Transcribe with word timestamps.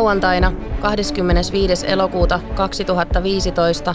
Lauantaina 0.00 0.52
25. 0.80 1.86
elokuuta 1.86 2.40
2015 2.54 3.94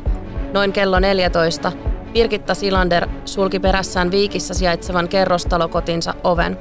noin 0.53 0.73
kello 0.73 0.99
14 0.99 1.71
Birgitta 2.13 2.53
Silander 2.53 3.07
sulki 3.25 3.59
perässään 3.59 4.11
Viikissä 4.11 4.53
sijaitsevan 4.53 5.09
kerrostalokotinsa 5.09 6.13
oven. 6.23 6.57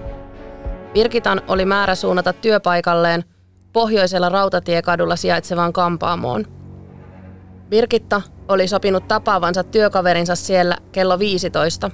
Birgitan 0.92 1.42
oli 1.48 1.64
määrä 1.64 1.94
suunnata 1.94 2.32
työpaikalleen 2.32 3.24
pohjoisella 3.72 4.28
rautatiekadulla 4.28 5.16
sijaitsevaan 5.16 5.72
kampaamoon. 5.72 6.44
Birgitta 7.68 8.22
oli 8.48 8.68
sopinut 8.68 9.08
tapaavansa 9.08 9.64
työkaverinsa 9.64 10.34
siellä 10.34 10.76
kello 10.92 11.18
15. 11.18 11.90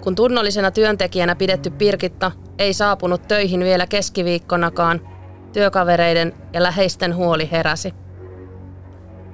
Kun 0.00 0.14
tunnollisena 0.14 0.70
työntekijänä 0.70 1.34
pidetty 1.34 1.70
Birgitta 1.70 2.32
ei 2.58 2.74
saapunut 2.74 3.28
töihin 3.28 3.60
vielä 3.60 3.86
keskiviikkonakaan, 3.86 5.15
työkavereiden 5.56 6.32
ja 6.52 6.62
läheisten 6.62 7.16
huoli 7.16 7.48
heräsi. 7.52 7.94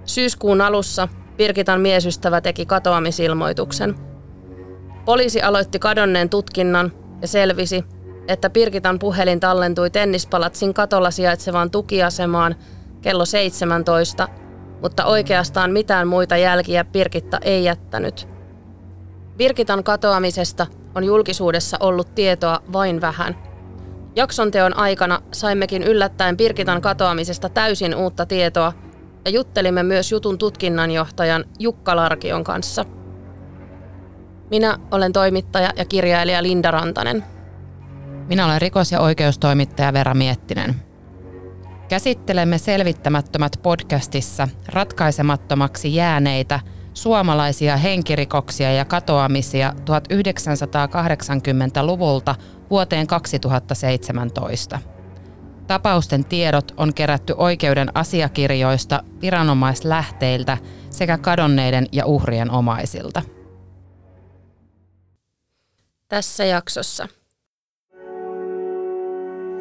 Syyskuun 0.05 0.61
alussa 0.61 1.09
Pirkitan 1.37 1.81
miesystävä 1.81 2.41
teki 2.41 2.67
katoamisilmoituksen. 2.67 3.95
Poliisi 5.05 5.43
aloitti 5.43 5.79
kadonneen 5.79 6.29
tutkinnan 6.29 6.93
ja 7.23 7.29
selvisi, 7.29 7.85
että 8.29 8.51
Pirkitan 8.51 8.99
puhelin 8.99 9.41
tallentui 9.41 9.91
Tennispalatsin 9.91 10.75
katolla 10.75 11.11
sijaitsevaan 11.11 11.71
tukiasemaan 11.71 12.55
kello 13.01 13.25
17, 13.25 14.29
mutta 14.83 15.05
oikeastaan 15.05 15.73
mitään 15.73 16.09
muita 16.09 16.37
jälkiä 16.37 16.85
Pirkitta 16.85 17.39
ei 17.43 17.65
jättänyt. 17.65 18.29
Birkitan 19.37 19.85
katoamisesta 19.85 20.67
on 20.95 21.05
julkisuudessa 21.05 21.77
ollut 21.81 22.15
tietoa 22.15 22.63
vain 22.73 23.01
vähän– 23.01 23.37
Jakson 24.17 24.51
teon 24.51 24.77
aikana 24.77 25.23
saimmekin 25.33 25.83
yllättäen 25.83 26.37
Pirkitan 26.37 26.83
katoamisesta 26.83 27.49
täysin 27.49 27.95
uutta 27.95 28.27
tietoa 28.27 28.73
ja 29.25 29.31
juttelimme 29.31 29.83
myös 29.83 30.13
jutun 30.13 30.39
tutkinnanjohtajan 30.39 31.45
Jukka 31.59 31.97
Larkion 31.97 32.45
kanssa. 32.45 32.85
Minä 34.51 34.79
olen 34.91 35.13
toimittaja 35.13 35.71
ja 35.77 35.85
kirjailija 35.85 36.43
Linda 36.43 36.71
Rantanen. 36.71 37.25
Minä 38.29 38.47
olen 38.47 38.61
rikos- 38.61 38.93
ja 38.93 39.01
oikeustoimittaja 39.01 39.93
Vera 39.93 40.15
Miettinen. 40.15 40.75
Käsittelemme 41.89 42.59
selvittämättömät 42.59 43.53
podcastissa 43.63 44.49
ratkaisemattomaksi 44.69 45.95
jääneitä 45.95 46.61
suomalaisia 46.95 47.77
henkirikoksia 47.77 48.73
ja 48.73 48.85
katoamisia 48.85 49.75
1980-luvulta 49.81 52.35
vuoteen 52.71 53.07
2017. 53.07 54.79
Tapausten 55.67 56.25
tiedot 56.25 56.75
on 56.77 56.95
kerätty 56.95 57.35
oikeuden 57.37 57.89
asiakirjoista, 57.95 59.03
viranomaislähteiltä 59.21 60.59
sekä 60.91 61.19
kadonneiden 61.19 61.87
ja 61.93 62.07
uhrien 62.07 62.51
omaisilta. 62.51 63.23
Tässä 66.09 66.45
jaksossa. 66.45 67.09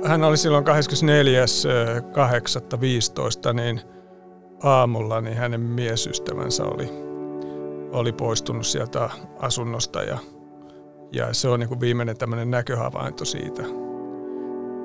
Hän 0.06 0.24
oli 0.24 0.38
silloin 0.38 0.66
24.8.15, 0.66 0.72
niin 3.54 3.82
aamulla 4.64 5.22
niin 5.22 5.38
hänen 5.38 5.62
miesystävänsä 5.62 6.64
oli, 6.64 7.11
oli 7.92 8.14
poistunut 8.14 8.66
sieltä 8.66 9.10
asunnosta 9.40 10.04
ja 10.04 10.18
ja 11.12 11.34
se 11.34 11.50
on 11.50 11.60
niin 11.60 11.68
kuin 11.68 11.80
viimeinen 11.80 12.18
tämmöinen 12.18 12.52
näköhavainto 12.52 13.26
siitä 13.26 13.64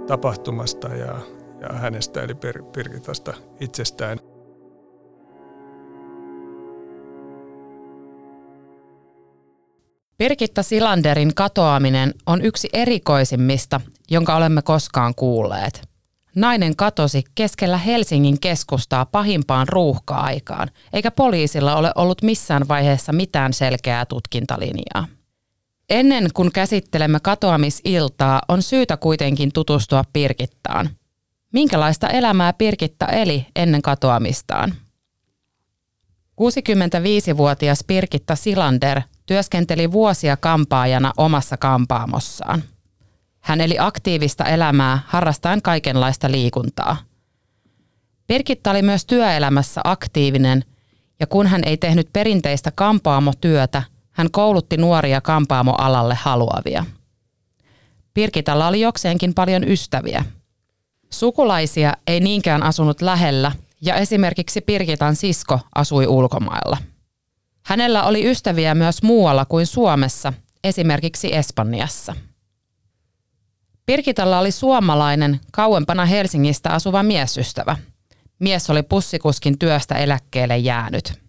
tapahtumasta 0.07 0.89
ja, 0.89 1.19
ja 1.61 1.69
hänestä 1.73 2.23
eli 2.23 2.33
Pir- 2.33 2.65
Pirkitasta 2.73 3.35
itsestään. 3.61 4.19
Pirkitta 10.19 10.63
Silanderin 10.63 11.35
katoaminen 11.35 12.15
on 12.27 12.43
yksi 12.43 12.69
erikoisimmista, 12.73 13.81
jonka 14.11 14.37
olemme 14.37 14.63
koskaan 14.63 15.15
kuulleet. 15.15 15.96
Nainen 16.37 16.77
katosi 16.77 17.25
keskellä 17.35 17.79
Helsingin 17.79 18.41
keskustaa 18.41 19.07
pahimpaan 19.07 19.69
ruuhka-aikaan, 19.69 20.71
eikä 20.93 21.11
poliisilla 21.11 21.77
ole 21.77 21.93
ollut 21.95 22.23
missään 22.23 22.69
vaiheessa 22.69 23.13
mitään 23.13 23.53
selkeää 23.53 24.05
tutkintalinjaa. 24.05 25.07
Ennen 25.91 26.29
kuin 26.35 26.53
käsittelemme 26.53 27.21
katoamisiltaa, 27.21 28.43
on 28.49 28.63
syytä 28.63 28.97
kuitenkin 28.97 29.53
tutustua 29.53 30.05
Pirkittaan. 30.13 30.91
Minkälaista 31.53 32.09
elämää 32.09 32.53
Pirkitta 32.53 33.07
eli 33.07 33.47
ennen 33.57 33.83
katoamistaan? 33.83 34.75
65-vuotias 36.41 37.85
Pirkitta 37.87 38.37
Silander 38.37 39.01
työskenteli 39.27 39.93
vuosia 39.93 40.37
kampaajana 40.37 41.13
omassa 41.17 41.57
kampaamossaan. 41.57 42.63
Hän 43.47 43.61
eli 43.61 43.77
aktiivista 43.79 44.45
elämää 44.45 44.99
harrastaen 45.07 45.63
kaikenlaista 45.63 46.31
liikuntaa. 46.31 46.97
Pirkitta 48.27 48.71
oli 48.71 48.83
myös 48.83 49.07
työelämässä 49.07 49.81
aktiivinen 49.85 50.65
ja 51.21 51.27
kun 51.27 51.47
hän 51.47 51.63
ei 51.67 51.77
tehnyt 51.77 52.09
perinteistä 52.13 52.71
kampaamotyötä– 52.71 53.83
hän 54.17 54.31
koulutti 54.31 54.77
nuoria 54.77 55.21
kampaamoalalle 55.21 56.15
haluavia. 56.15 56.85
Pirkitalla 58.15 58.67
oli 58.67 58.81
jokseenkin 58.81 59.35
paljon 59.35 59.65
ystäviä. 59.69 60.25
Sukulaisia 61.13 61.93
ei 62.07 62.21
niinkään 62.21 62.63
asunut 62.63 63.03
lähellä 63.03 63.53
ja 63.83 63.95
esimerkiksi 63.95 64.61
Pirkitan 64.61 65.17
sisko 65.17 65.61
asui 65.75 66.07
ulkomailla. 66.07 66.77
Hänellä 67.67 68.05
oli 68.05 68.31
ystäviä 68.31 68.75
myös 68.75 69.03
muualla 69.03 69.45
kuin 69.45 69.67
Suomessa, 69.67 70.33
esimerkiksi 70.65 71.35
Espanjassa. 71.35 72.17
Pirkitalla 73.87 74.39
oli 74.39 74.51
suomalainen, 74.51 75.41
kauempana 75.53 76.05
Helsingistä 76.05 76.71
asuva 76.71 77.03
miesystävä. 77.03 77.77
Mies 78.39 78.71
oli 78.71 78.83
pussikuskin 78.83 79.59
työstä 79.59 79.95
eläkkeelle 79.95 80.59
jäänyt– 80.59 81.13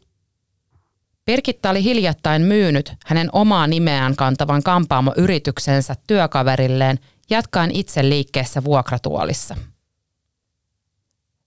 Pirkitta 1.28 1.70
oli 1.70 1.84
hiljattain 1.84 2.42
myynyt 2.42 2.94
hänen 3.06 3.30
omaa 3.34 3.68
nimeään 3.68 4.16
kantavan 4.16 4.64
kampaamoyrityksensä 4.64 5.96
työkaverilleen 6.08 7.00
jatkaen 7.30 7.72
itse 7.72 8.10
liikkeessä 8.10 8.64
vuokratuolissa. 8.64 9.56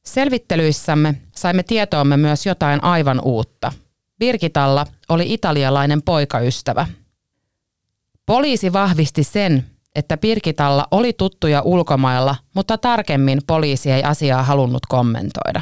Selvittelyissämme 0.04 1.14
saimme 1.36 1.62
tietoomme 1.62 2.16
myös 2.16 2.46
jotain 2.46 2.84
aivan 2.84 3.20
uutta. 3.24 3.72
Birgitalla 4.18 4.86
oli 5.08 5.32
italialainen 5.32 6.02
poikaystävä. 6.02 6.86
Poliisi 8.26 8.72
vahvisti 8.72 9.24
sen, 9.24 9.66
että 9.94 10.16
Pirkitalla 10.16 10.86
oli 10.90 11.12
tuttuja 11.12 11.62
ulkomailla, 11.62 12.36
mutta 12.54 12.78
tarkemmin 12.78 13.40
poliisi 13.46 13.90
ei 13.90 14.04
asiaa 14.04 14.42
halunnut 14.42 14.86
kommentoida. 14.86 15.60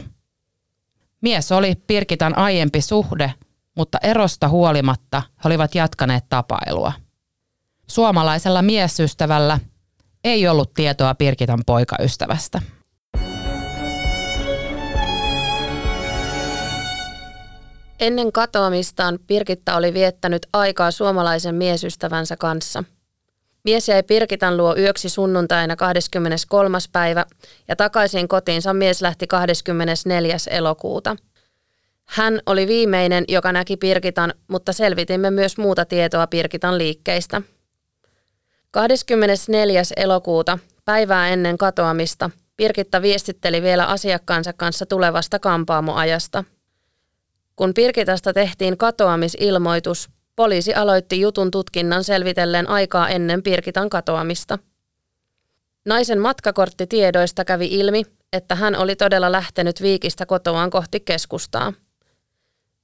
Mies 1.21 1.53
oli 1.53 1.75
Pirkitan 1.87 2.39
aiempi 2.39 2.81
suhde 2.81 3.35
mutta 3.79 3.99
erosta 4.03 4.49
huolimatta 4.49 5.23
he 5.45 5.49
olivat 5.49 5.75
jatkaneet 5.75 6.25
tapailua. 6.29 6.93
Suomalaisella 7.87 8.63
miesystävällä 8.63 9.59
ei 10.25 10.49
ollut 10.49 10.75
tietoa 10.75 11.15
Pirkitan 11.15 11.63
poikaystävästä. 11.67 12.63
Ennen 18.01 18.33
katoamistaan 18.33 19.19
Pirkitta 19.27 19.77
oli 19.77 19.95
viettänyt 19.95 20.47
aikaa 20.53 20.91
suomalaisen 20.91 21.55
miesystävänsä 21.55 22.37
kanssa. 22.37 22.85
Mies 23.69 23.89
jäi 23.89 24.03
Pirkitan 24.03 24.57
luo 24.57 24.77
yöksi 24.79 25.09
sunnuntaina 25.09 25.77
23. 25.77 26.79
päivä 26.93 27.27
ja 27.69 27.77
takaisin 27.77 28.29
kotiinsa 28.29 28.75
mies 28.75 29.03
lähti 29.03 29.27
24. 29.27 30.37
elokuuta– 30.51 31.17
hän 32.09 32.41
oli 32.47 32.67
viimeinen, 32.67 33.25
joka 33.29 33.53
näki 33.53 33.77
Pirkitan, 33.77 34.35
mutta 34.49 34.73
selvitimme 34.73 35.31
myös 35.31 35.59
muuta 35.59 35.85
tietoa 35.85 36.27
Pirkitan 36.27 36.79
liikkeistä. 36.79 37.43
24. 38.71 39.83
elokuuta, 39.97 40.59
päivää 40.85 41.29
ennen 41.29 41.59
katoamista, 41.59 42.31
Pirkitta 42.57 43.03
viestitteli 43.03 43.63
vielä 43.63 43.87
asiakkaansa 43.87 44.53
kanssa 44.53 44.87
tulevasta 44.87 45.39
kampaamoajasta. 45.39 46.45
Kun 47.57 47.75
Pirkitasta 47.75 48.33
tehtiin 48.33 48.79
katoamisilmoitus, 48.79 50.11
poliisi 50.39 50.75
aloitti 50.75 51.21
jutun 51.21 51.51
tutkinnan 51.51 52.05
selvitellen 52.05 52.69
aikaa 52.69 53.09
ennen 53.09 53.43
Pirkitan 53.43 53.91
katoamista. 53.91 54.59
Naisen 55.85 56.21
matkakorttitiedoista 56.21 57.45
kävi 57.45 57.67
ilmi, 57.67 58.03
että 58.33 58.55
hän 58.55 58.77
oli 58.77 58.97
todella 58.97 59.33
lähtenyt 59.33 59.83
Viikistä 59.83 60.27
kotoaan 60.27 60.71
kohti 60.71 61.01
keskustaa. 61.01 61.73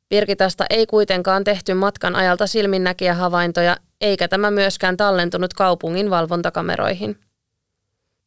Pirkitasta 0.08 0.64
ei 0.70 0.86
kuitenkaan 0.86 1.44
tehty 1.44 1.74
matkan 1.74 2.16
ajalta 2.16 2.46
silminnäkiä 2.46 3.14
havaintoja, 3.14 3.76
eikä 4.00 4.28
tämä 4.28 4.50
myöskään 4.50 4.96
tallentunut 4.96 5.54
kaupungin 5.54 6.10
valvontakameroihin. 6.10 7.18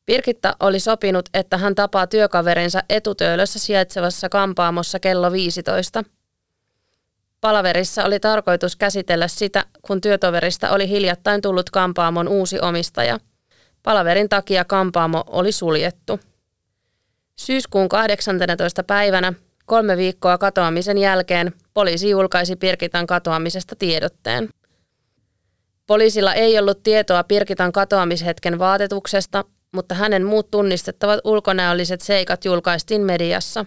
Pirkitta 0.06 0.56
oli 0.60 0.80
sopinut, 0.80 1.30
että 1.34 1.58
hän 1.58 1.76
tapaa 1.76 2.08
työkaverinsa 2.08 2.84
etutöölössä 2.90 3.60
sijaitsevassa 3.60 4.30
kampaamossa 4.30 5.00
kello 5.00 5.32
15. 5.32 6.04
Palaverissa 7.42 8.04
oli 8.04 8.20
tarkoitus 8.20 8.76
käsitellä 8.76 9.28
sitä, 9.28 9.66
kun 9.82 10.02
työtoverista 10.02 10.70
oli 10.72 10.90
hiljattain 10.90 11.42
tullut 11.42 11.70
kampaamon 11.70 12.28
uusi 12.28 12.60
omistaja. 12.60 13.20
Palaverin 13.84 14.30
takia 14.30 14.66
kampaamo 14.66 15.24
oli 15.28 15.52
suljettu. 15.52 16.20
Syyskuun 17.36 17.90
18. 17.90 18.84
päivänä, 18.84 19.34
kolme 19.66 19.98
viikkoa 19.98 20.38
katoamisen 20.38 20.98
jälkeen, 20.98 21.54
poliisi 21.74 22.10
julkaisi 22.10 22.56
Pirkitan 22.56 23.08
katoamisesta 23.08 23.76
tiedotteen. 23.76 24.50
Poliisilla 25.88 26.34
ei 26.34 26.60
ollut 26.60 26.84
tietoa 26.84 27.24
Pirkitan 27.24 27.72
katoamishetken 27.72 28.60
vaatetuksesta, 28.60 29.46
mutta 29.72 29.96
hänen 29.96 30.26
muut 30.26 30.52
tunnistettavat 30.52 31.20
ulkonäölliset 31.24 32.02
seikat 32.02 32.46
julkaistiin 32.46 33.02
mediassa. 33.02 33.66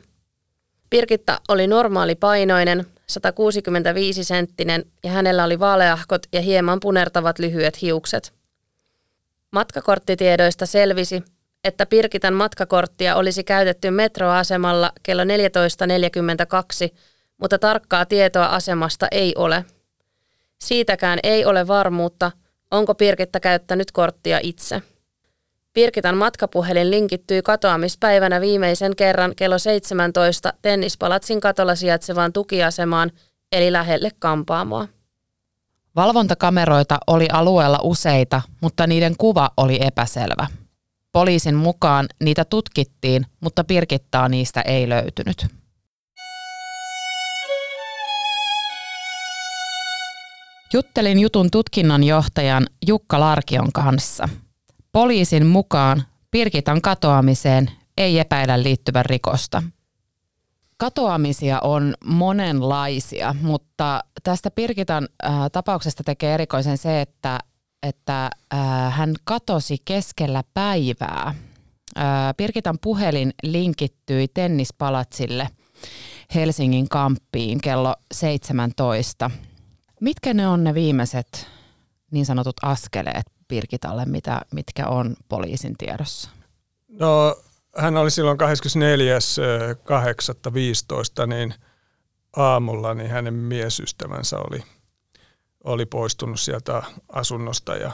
Pirkitta 0.91 1.41
oli 1.49 1.67
normaali 1.67 2.15
painoinen, 2.15 2.87
165 3.11 4.25
senttinen 4.25 4.85
ja 5.05 5.11
hänellä 5.11 5.45
oli 5.45 5.61
vaaleahkot 5.61 6.23
ja 6.33 6.41
hieman 6.41 6.81
punertavat 6.81 7.39
lyhyet 7.39 7.83
hiukset. 7.83 8.33
Matkakorttitiedoista 9.51 10.67
selvisi, 10.67 11.23
että 11.65 11.87
Pirkitan 11.87 12.35
matkakorttia 12.35 13.17
olisi 13.17 13.45
käytetty 13.45 13.91
metroasemalla 13.91 14.93
kello 15.03 15.25
14.42, 15.25 15.29
mutta 17.39 17.59
tarkkaa 17.59 18.07
tietoa 18.07 18.47
asemasta 18.47 19.09
ei 19.11 19.35
ole. 19.37 19.65
Siitäkään 20.59 21.19
ei 21.23 21.45
ole 21.45 21.67
varmuutta, 21.67 22.33
onko 22.71 22.95
Pirkitta 22.95 23.41
käyttänyt 23.41 23.93
korttia 23.93 24.41
itse. 24.43 24.83
Pirkitan 25.73 26.17
matkapuhelin 26.17 26.91
linkittyy 26.91 27.43
katoamispäivänä 27.43 28.41
viimeisen 28.41 28.97
kerran 28.97 29.33
kello 29.37 29.59
17 29.59 30.53
Tennispalatsin 30.63 31.41
katolla 31.41 31.75
sijaitsevaan 31.75 32.33
tukiasemaan, 32.33 33.11
eli 33.53 33.73
lähelle 33.73 34.11
kampaamoa. 34.19 34.89
Valvontakameroita 35.97 36.99
oli 37.07 37.29
alueella 37.33 37.79
useita, 37.83 38.43
mutta 38.61 38.87
niiden 38.87 39.15
kuva 39.19 39.51
oli 39.57 39.79
epäselvä. 39.87 40.47
Poliisin 41.13 41.55
mukaan 41.55 42.07
niitä 42.21 42.45
tutkittiin, 42.45 43.27
mutta 43.41 43.65
Pirkittaa 43.65 44.29
niistä 44.29 44.61
ei 44.61 44.89
löytynyt. 44.89 45.47
Juttelin 50.73 51.19
jutun 51.21 51.51
tutkinnanjohtajan 51.51 52.67
Jukka 52.87 53.21
Larkion 53.21 53.73
kanssa. 53.73 54.29
Poliisin 54.93 55.47
mukaan 55.47 56.03
Pirkitan 56.31 56.83
katoamiseen 56.83 57.71
ei 57.97 58.19
epäillä 58.19 58.63
liittyvän 58.63 59.05
rikosta. 59.05 59.63
Katoamisia 60.77 61.61
on 61.61 61.95
monenlaisia, 62.05 63.35
mutta 63.43 64.01
tästä 64.23 64.51
Pirkitan 64.51 65.09
äh, 65.25 65.33
tapauksesta 65.53 66.05
tekee 66.05 66.35
erikoisen 66.35 66.79
se, 66.79 67.01
että, 67.01 67.39
että 67.83 68.31
äh, 68.55 68.61
hän 68.97 69.15
katosi 69.25 69.77
keskellä 69.85 70.45
päivää. 70.55 71.35
Äh, 71.99 72.05
Pirkitan 72.37 72.79
puhelin 72.83 73.33
linkittyi 73.43 74.29
tennispalatsille 74.29 75.49
Helsingin 76.35 76.89
kamppiin 76.89 77.61
kello 77.61 77.95
17 78.15 79.31
Mitkä 80.01 80.35
ne 80.35 80.49
on 80.49 80.65
ne 80.65 80.75
viimeiset 80.75 81.47
niin 82.11 82.27
sanotut 82.27 82.57
askeleet 82.63 83.40
Pirkitalle, 83.51 84.05
mitä, 84.05 84.41
mitkä 84.55 84.87
on 84.87 85.17
poliisin 85.29 85.75
tiedossa? 85.79 86.31
No 86.89 87.43
hän 87.77 87.97
oli 87.97 88.11
silloin 88.11 88.39
24.8.15, 91.21 91.27
niin 91.27 91.55
aamulla 92.37 92.95
niin 92.95 93.11
hänen 93.11 93.35
miesystävänsä 93.35 94.39
oli, 94.39 94.63
oli 95.65 95.87
poistunut 95.87 96.41
sieltä 96.41 96.83
asunnosta 97.09 97.77
ja, 97.77 97.93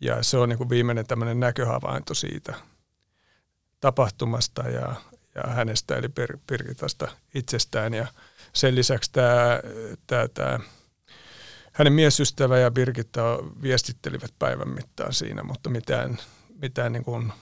ja 0.00 0.22
se 0.22 0.38
on 0.38 0.48
niin 0.48 0.58
kuin 0.58 0.70
viimeinen 0.70 1.06
tämmöinen 1.06 1.40
näköhavainto 1.40 2.14
siitä 2.14 2.54
tapahtumasta 3.80 4.62
ja, 4.62 4.94
ja 5.34 5.42
hänestä 5.52 5.96
eli 5.96 6.08
Pirkitasta 6.46 7.08
itsestään 7.34 7.94
ja 7.94 8.06
sen 8.52 8.74
lisäksi 8.74 9.12
tämä, 9.12 9.60
tämä, 10.06 10.28
tämä 10.28 10.58
hänen 11.76 11.92
miesystävä 11.92 12.58
ja 12.58 12.70
Birgitta 12.70 13.38
viestittelivät 13.62 14.30
päivän 14.38 14.68
mittaan 14.68 15.12
siinä, 15.12 15.42
mutta 15.42 15.70
mitään, 15.70 16.18
mitään 16.62 16.92
niin 16.92 17.04
kuin 17.04 17.32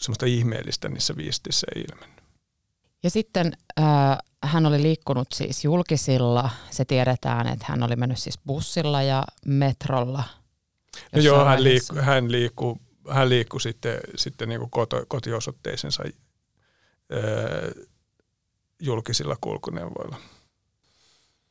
semmoista 0.00 0.26
ihmeellistä 0.26 0.88
niissä 0.88 1.16
viestissä 1.16 1.66
ei 1.76 1.82
ilmennyt. 1.82 2.24
Ja 3.02 3.10
sitten 3.10 3.52
äh, 3.80 4.18
hän 4.42 4.66
oli 4.66 4.82
liikkunut 4.82 5.28
siis 5.34 5.64
julkisilla. 5.64 6.50
Se 6.70 6.84
tiedetään, 6.84 7.46
että 7.46 7.66
hän 7.68 7.82
oli 7.82 7.96
mennyt 7.96 8.18
siis 8.18 8.38
bussilla 8.46 9.02
ja 9.02 9.24
metrolla. 9.46 10.24
No 11.12 11.20
joo, 11.20 11.44
hän 11.44 11.64
liikkui, 11.64 12.02
hän 12.02 12.32
liikkui, 12.32 12.74
hän 13.10 13.28
liikkui 13.28 13.60
sitten, 13.60 13.98
sitten 14.16 14.48
niin 14.48 14.58
kuin 14.58 14.70
koto, 14.70 15.04
kotiosoitteisensa 15.08 16.02
äh, 16.06 17.84
julkisilla 18.82 19.36
kulkuneuvoilla. 19.40 20.16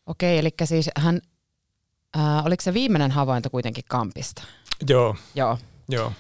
Okei, 0.05 0.39
eli 0.39 0.49
siis 0.63 0.89
hän 0.97 1.21
Äh, 2.17 2.45
oliko 2.45 2.61
se 2.61 2.73
viimeinen 2.73 3.11
havainto 3.11 3.49
kuitenkin 3.49 3.83
kampista? 3.87 4.43
Joo. 4.89 5.15
Joo. 5.35 5.57
Joo. 5.89 6.13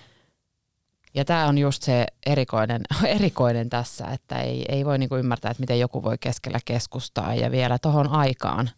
Ja 1.13 1.25
tämä 1.25 1.47
on 1.47 1.57
just 1.57 1.83
se 1.83 2.05
erikoinen, 2.25 2.81
erikoinen 3.17 3.69
tässä, 3.69 4.07
että 4.07 4.41
ei, 4.41 4.65
ei 4.69 4.85
voi 4.85 4.97
niinku 4.97 5.15
ymmärtää, 5.15 5.51
että 5.51 5.61
miten 5.61 5.79
joku 5.79 6.03
voi 6.03 6.17
keskellä 6.17 6.59
keskustaa 6.65 7.35
ja 7.35 7.51
vielä 7.51 7.79
tuohon 7.79 8.07
aikaan 8.07 8.69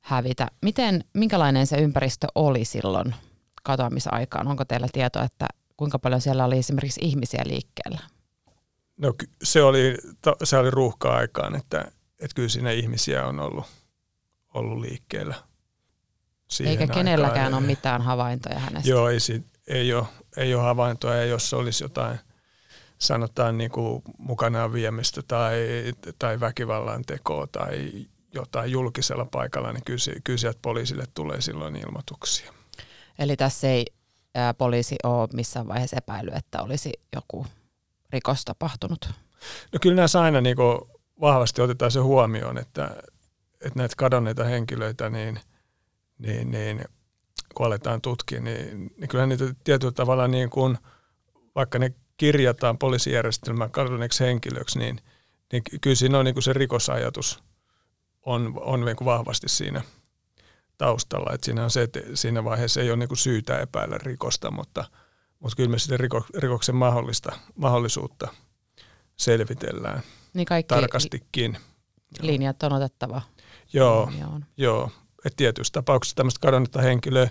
hävitä. 0.00 0.48
Miten, 0.62 1.04
minkälainen 1.12 1.66
se 1.66 1.76
ympäristö 1.76 2.26
oli 2.34 2.64
silloin 2.64 3.14
katoamisaikaan? 3.62 4.48
Onko 4.48 4.64
teillä 4.64 4.88
tietoa, 4.92 5.22
että 5.22 5.46
kuinka 5.76 5.98
paljon 5.98 6.20
siellä 6.20 6.44
oli 6.44 6.58
esimerkiksi 6.58 7.00
ihmisiä 7.04 7.42
liikkeellä? 7.46 8.00
No 8.98 9.14
se 9.42 9.62
oli, 9.62 9.96
se 10.44 10.58
oli 10.58 10.70
ruuhka-aikaan, 10.70 11.54
että, 11.54 11.78
että 12.18 12.34
kyllä 12.34 12.48
siinä 12.48 12.70
ihmisiä 12.70 13.26
on 13.26 13.40
ollut, 13.40 13.64
ollut 14.54 14.80
liikkeellä– 14.80 15.34
eikä 16.60 16.86
kenelläkään 16.86 17.44
aikaan. 17.44 17.54
ole 17.54 17.66
mitään 17.66 18.02
havaintoja 18.02 18.58
hänestä. 18.58 18.90
Joo, 18.90 19.08
ei, 19.08 19.18
ei, 19.66 19.94
ole, 19.94 20.06
ei 20.36 20.54
ole 20.54 20.62
havaintoja, 20.62 21.16
ja 21.16 21.24
jos 21.24 21.54
olisi 21.54 21.84
jotain, 21.84 22.18
sanotaan 22.98 23.58
niin 23.58 23.70
kuin 23.70 24.02
mukanaan 24.18 24.72
viemistä 24.72 25.22
tai, 25.22 25.54
tai 26.18 26.40
väkivallan 26.40 27.04
tekoa 27.04 27.46
tai 27.46 27.92
jotain 28.34 28.70
julkisella 28.70 29.24
paikalla, 29.24 29.72
niin 29.72 29.84
kyllä, 29.84 30.20
kyllä 30.24 30.38
sieltä 30.38 30.58
poliisille 30.62 31.04
tulee 31.14 31.40
silloin 31.40 31.76
ilmoituksia. 31.76 32.52
Eli 33.18 33.36
tässä 33.36 33.68
ei 33.68 33.86
ää, 34.34 34.54
poliisi 34.54 34.96
ole 35.04 35.28
missään 35.32 35.68
vaiheessa 35.68 35.96
epäily, 35.96 36.30
että 36.34 36.62
olisi 36.62 36.92
joku 37.14 37.46
rikos 38.10 38.44
tapahtunut? 38.44 39.10
No 39.72 39.78
kyllä 39.82 39.96
näissä 39.96 40.20
aina 40.20 40.40
niin 40.40 40.56
kuin 40.56 40.78
vahvasti 41.20 41.62
otetaan 41.62 41.90
se 41.90 42.00
huomioon, 42.00 42.58
että, 42.58 42.84
että 43.60 43.78
näitä 43.78 43.94
kadonneita 43.96 44.44
henkilöitä, 44.44 45.10
niin– 45.10 45.40
niin, 46.18 46.50
niin 46.50 46.84
kun 47.54 47.66
aletaan 47.66 48.00
tutkia, 48.00 48.40
niin, 48.40 48.90
niin 48.96 49.08
kyllä 49.08 49.26
niitä 49.26 49.44
tietyllä 49.64 49.92
tavalla 49.92 50.28
niin 50.28 50.50
kuin, 50.50 50.78
vaikka 51.54 51.78
ne 51.78 51.94
kirjataan 52.16 52.78
poliisijärjestelmään 52.78 53.70
kadonneeksi 53.70 54.24
henkilöksi, 54.24 54.78
niin, 54.78 55.00
niin 55.52 55.62
kyllä 55.80 55.96
siinä 55.96 56.18
on 56.18 56.24
niin 56.24 56.34
kuin 56.34 56.42
se 56.42 56.52
rikosajatus 56.52 57.42
on, 58.26 58.54
on 58.60 58.84
niin 58.84 58.96
kuin 58.96 59.06
vahvasti 59.06 59.48
siinä 59.48 59.82
taustalla. 60.78 61.32
Että 61.34 61.44
siinä 61.44 61.64
on 61.64 61.70
se, 61.70 61.82
että 61.82 62.00
siinä 62.14 62.44
vaiheessa 62.44 62.80
ei 62.80 62.90
ole 62.90 62.96
niin 62.96 63.08
kuin 63.08 63.18
syytä 63.18 63.60
epäillä 63.60 63.98
rikosta, 63.98 64.50
mutta, 64.50 64.84
mutta 65.38 65.56
kyllä 65.56 65.70
me 65.70 65.78
sitten 65.78 66.00
riko, 66.00 66.26
rikoksen 66.36 66.76
mahdollista, 66.76 67.32
mahdollisuutta 67.54 68.28
selvitellään 69.16 70.02
niin 70.34 70.46
kaikki 70.46 70.74
tarkastikin. 70.74 71.58
Linjat 72.20 72.62
on 72.62 72.72
otettava. 72.72 73.22
Joo, 73.72 74.12
joo 74.56 74.90
että 75.24 75.36
tietyissä 75.36 75.72
tapauksissa 75.72 76.16
tämmöistä 76.16 76.40
kadonnetta 76.40 76.82
henkilöä 76.82 77.22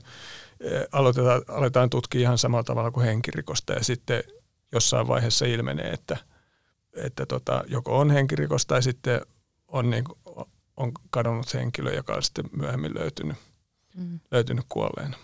eh, 0.59 0.83
aloitetaan, 0.91 1.41
aletaan 1.47 1.89
tutkia 1.89 2.21
ihan 2.21 2.37
samalla 2.37 2.63
tavalla 2.63 2.91
kuin 2.91 3.05
henkirikosta 3.05 3.73
ja 3.73 3.83
sitten 3.83 4.23
jossain 4.71 5.07
vaiheessa 5.07 5.45
ilmenee, 5.45 5.89
että, 5.89 6.17
että 6.93 7.25
tota, 7.25 7.63
joko 7.67 7.99
on 7.99 8.11
henkirikos 8.11 8.65
tai 8.65 8.83
sitten 8.83 9.21
on, 9.67 9.89
niin 9.89 10.03
kuin, 10.03 10.47
on 10.77 10.91
kadonnut 11.09 11.53
henkilö, 11.53 11.93
joka 11.93 12.13
on 12.13 12.23
sitten 12.23 12.45
myöhemmin 12.51 12.93
löytynyt, 12.95 13.37
mm. 13.97 14.19
löytynyt 14.31 14.65
kuolleena. 14.69 15.17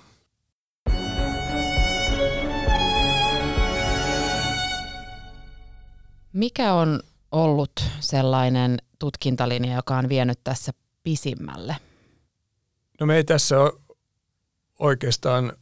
Mikä 6.33 6.73
on 6.73 6.99
ollut 7.31 7.71
sellainen 7.99 8.77
tutkintalinja, 8.99 9.75
joka 9.75 9.97
on 9.97 10.09
vienyt 10.09 10.39
tässä 10.43 10.71
pisimmälle? 11.03 11.75
No 12.99 13.05
me 13.05 13.15
ei 13.15 13.23
tässä 13.23 13.59
ole 13.59 13.73
oikeastaan 14.79 15.53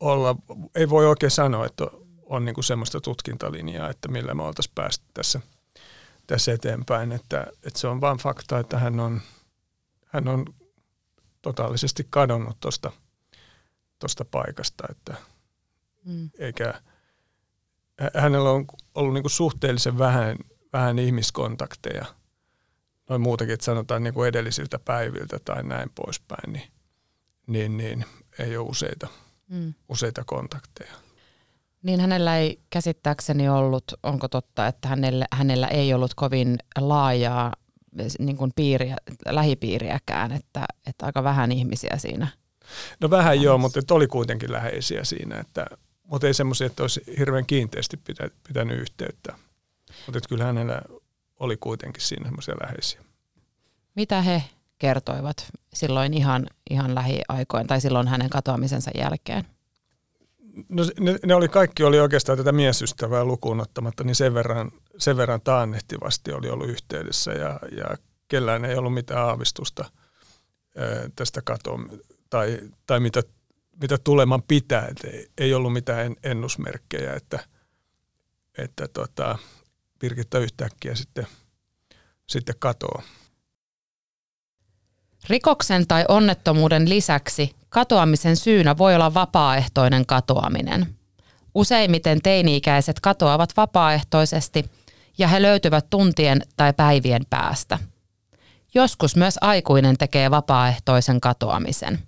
olla, 0.00 0.36
ei 0.74 0.90
voi 0.90 1.06
oikein 1.06 1.30
sanoa, 1.30 1.66
että 1.66 1.84
on 2.22 2.44
niin 2.44 2.54
kuin 2.54 2.64
semmoista 2.64 3.00
tutkintalinjaa, 3.00 3.90
että 3.90 4.08
millä 4.08 4.34
me 4.34 4.42
oltaisiin 4.42 4.74
päästy 4.74 5.04
tässä, 5.14 5.40
tässä 6.26 6.52
eteenpäin. 6.52 7.12
Että, 7.12 7.46
että 7.62 7.78
se 7.78 7.88
on 7.88 8.00
vain 8.00 8.18
fakta, 8.18 8.58
että 8.58 8.78
hän 8.78 9.00
on, 9.00 9.20
hän 10.06 10.28
on 10.28 10.44
totaalisesti 11.42 12.06
kadonnut 12.10 12.60
tuosta 12.60 12.92
tosta 13.98 14.24
paikasta. 14.24 14.84
Että 14.90 15.14
mm. 16.04 16.30
eikä, 16.38 16.74
hänellä 18.16 18.50
on 18.50 18.66
ollut 18.94 19.14
niin 19.14 19.22
kuin 19.22 19.30
suhteellisen 19.30 19.98
vähän, 19.98 20.36
vähän 20.72 20.98
ihmiskontakteja, 20.98 22.04
noin 23.10 23.22
muutakin, 23.22 23.54
että 23.54 23.64
sanotaan 23.64 24.02
niin 24.02 24.14
kuin 24.14 24.28
edellisiltä 24.28 24.78
päiviltä 24.78 25.38
tai 25.44 25.62
näin 25.62 25.90
poispäin, 25.94 26.52
niin, 26.52 26.70
niin, 27.46 27.76
niin 27.76 28.04
ei 28.38 28.56
ole 28.56 28.68
useita, 28.68 29.08
mm. 29.48 29.74
useita 29.88 30.24
kontakteja. 30.26 30.92
Niin 31.82 32.00
hänellä 32.00 32.38
ei 32.38 32.60
käsittääkseni 32.70 33.48
ollut, 33.48 33.84
onko 34.02 34.28
totta, 34.28 34.66
että 34.66 34.88
hänellä, 34.88 35.26
hänellä 35.32 35.66
ei 35.68 35.94
ollut 35.94 36.14
kovin 36.14 36.58
laajaa 36.78 37.52
niin 38.18 38.36
kuin 38.36 38.52
piiriä, 38.56 38.96
lähipiiriäkään, 39.28 40.32
että, 40.32 40.64
että 40.86 41.06
aika 41.06 41.24
vähän 41.24 41.52
ihmisiä 41.52 41.96
siinä. 41.96 42.28
No 43.00 43.10
vähän 43.10 43.42
joo, 43.42 43.58
mutta 43.58 43.94
oli 43.94 44.06
kuitenkin 44.06 44.52
läheisiä 44.52 45.04
siinä, 45.04 45.40
että, 45.40 45.66
mutta 46.04 46.26
ei 46.26 46.34
semmoisia, 46.34 46.66
että 46.66 46.82
olisi 46.82 47.02
hirveän 47.18 47.46
kiinteästi 47.46 48.00
pitänyt 48.46 48.78
yhteyttä. 48.78 49.34
Mutta 50.06 50.28
kyllä 50.28 50.44
hänellä 50.44 50.82
oli 51.40 51.56
kuitenkin 51.56 52.02
siinä 52.02 52.24
semmoisia 52.24 52.54
läheisiä. 52.62 53.00
Mitä 53.94 54.22
he 54.22 54.42
kertoivat 54.78 55.46
silloin 55.74 56.14
ihan, 56.14 56.46
ihan 56.70 56.94
lähiaikoin 56.94 57.66
tai 57.66 57.80
silloin 57.80 58.08
hänen 58.08 58.30
katoamisensa 58.30 58.90
jälkeen? 58.94 59.44
No 60.68 60.82
ne, 61.00 61.18
ne 61.26 61.34
oli 61.34 61.48
kaikki 61.48 61.84
oli 61.84 62.00
oikeastaan 62.00 62.38
tätä 62.38 62.52
miesystävää 62.52 63.24
lukuun 63.24 63.60
ottamatta, 63.60 64.04
niin 64.04 64.14
sen 64.14 64.34
verran, 64.34 64.70
sen 64.98 65.16
verran 65.16 65.40
taannehtivasti 65.40 66.32
oli 66.32 66.50
ollut 66.50 66.68
yhteydessä 66.68 67.32
ja, 67.32 67.60
ja 67.76 67.96
kellään 68.28 68.64
ei 68.64 68.76
ollut 68.76 68.94
mitään 68.94 69.26
aavistusta 69.26 69.84
tästä 71.16 71.42
katon 71.44 72.00
tai, 72.30 72.58
tai 72.86 73.00
mitä, 73.00 73.22
mitä 73.80 73.98
tuleman 73.98 74.42
pitää. 74.42 74.86
Et 74.86 75.04
ei, 75.04 75.26
ei 75.38 75.54
ollut 75.54 75.72
mitään 75.72 76.16
ennusmerkkejä, 76.22 77.14
että, 77.14 77.44
että 78.58 78.88
tota, 78.88 79.38
Birgitta 80.00 80.38
yhtäkkiä 80.38 80.94
sitten, 80.94 81.26
sitten 82.26 82.54
katoaa. 82.58 83.02
Rikoksen 85.28 85.86
tai 85.86 86.04
onnettomuuden 86.08 86.88
lisäksi 86.88 87.56
katoamisen 87.68 88.36
syynä 88.36 88.78
voi 88.78 88.94
olla 88.94 89.14
vapaaehtoinen 89.14 90.06
katoaminen. 90.06 90.96
Useimmiten 91.54 92.22
teini-ikäiset 92.22 93.00
katoavat 93.00 93.56
vapaaehtoisesti 93.56 94.70
ja 95.18 95.28
he 95.28 95.42
löytyvät 95.42 95.90
tuntien 95.90 96.42
tai 96.56 96.72
päivien 96.72 97.22
päästä. 97.30 97.78
Joskus 98.74 99.16
myös 99.16 99.38
aikuinen 99.40 99.98
tekee 99.98 100.30
vapaaehtoisen 100.30 101.20
katoamisen. 101.20 101.98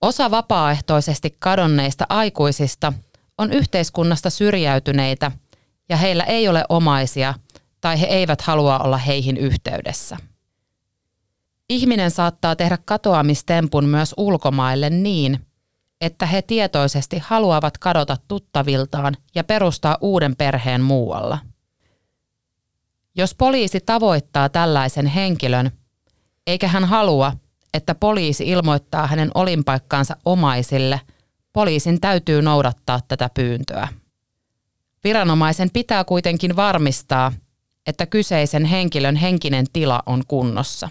Osa 0.00 0.30
vapaaehtoisesti 0.30 1.36
kadonneista 1.38 2.06
aikuisista 2.08 2.92
on 3.38 3.52
yhteiskunnasta 3.52 4.30
syrjäytyneitä 4.30 5.32
ja 5.88 5.96
heillä 5.96 6.24
ei 6.24 6.48
ole 6.48 6.64
omaisia 6.68 7.34
tai 7.80 8.00
he 8.00 8.06
eivät 8.06 8.40
halua 8.40 8.78
olla 8.78 8.96
heihin 8.96 9.36
yhteydessä. 9.36 10.16
Ihminen 11.68 12.10
saattaa 12.10 12.56
tehdä 12.56 12.78
katoamistempun 12.84 13.84
myös 13.84 14.14
ulkomaille 14.16 14.90
niin, 14.90 15.46
että 16.00 16.26
he 16.26 16.42
tietoisesti 16.42 17.18
haluavat 17.18 17.78
kadota 17.78 18.16
tuttaviltaan 18.28 19.16
ja 19.34 19.44
perustaa 19.44 19.98
uuden 20.00 20.36
perheen 20.36 20.80
muualla. 20.80 21.38
Jos 23.16 23.34
poliisi 23.34 23.80
tavoittaa 23.86 24.48
tällaisen 24.48 25.06
henkilön, 25.06 25.70
eikä 26.46 26.68
hän 26.68 26.84
halua, 26.84 27.32
että 27.74 27.94
poliisi 27.94 28.48
ilmoittaa 28.48 29.06
hänen 29.06 29.30
olinpaikkaansa 29.34 30.16
omaisille, 30.24 31.00
poliisin 31.52 32.00
täytyy 32.00 32.42
noudattaa 32.42 33.00
tätä 33.08 33.30
pyyntöä. 33.34 33.88
Viranomaisen 35.04 35.70
pitää 35.70 36.04
kuitenkin 36.04 36.56
varmistaa, 36.56 37.32
että 37.86 38.06
kyseisen 38.06 38.64
henkilön 38.64 39.16
henkinen 39.16 39.66
tila 39.72 40.02
on 40.06 40.22
kunnossa. 40.28 40.88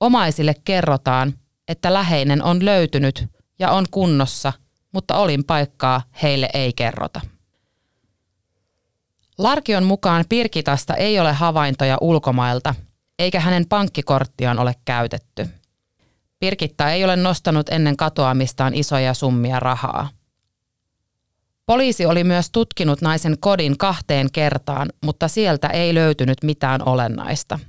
Omaisille 0.00 0.54
kerrotaan, 0.64 1.34
että 1.68 1.92
läheinen 1.92 2.42
on 2.42 2.64
löytynyt 2.64 3.26
ja 3.58 3.70
on 3.70 3.86
kunnossa, 3.90 4.52
mutta 4.92 5.16
olin 5.16 5.44
paikkaa 5.44 6.02
heille 6.22 6.48
ei 6.54 6.72
kerrota. 6.72 7.20
Larkion 9.38 9.84
mukaan 9.84 10.24
Pirkitasta 10.28 10.94
ei 10.94 11.20
ole 11.20 11.32
havaintoja 11.32 11.98
ulkomailta, 12.00 12.74
eikä 13.18 13.40
hänen 13.40 13.68
pankkikorttiaan 13.68 14.58
ole 14.58 14.74
käytetty. 14.84 15.48
Pirkitta 16.38 16.90
ei 16.90 17.04
ole 17.04 17.16
nostanut 17.16 17.68
ennen 17.68 17.96
katoamistaan 17.96 18.74
isoja 18.74 19.14
summia 19.14 19.60
rahaa. 19.60 20.08
Poliisi 21.66 22.06
oli 22.06 22.24
myös 22.24 22.50
tutkinut 22.50 23.00
naisen 23.00 23.38
kodin 23.40 23.78
kahteen 23.78 24.28
kertaan, 24.32 24.88
mutta 25.04 25.28
sieltä 25.28 25.68
ei 25.68 25.94
löytynyt 25.94 26.38
mitään 26.42 26.88
olennaista– 26.88 27.58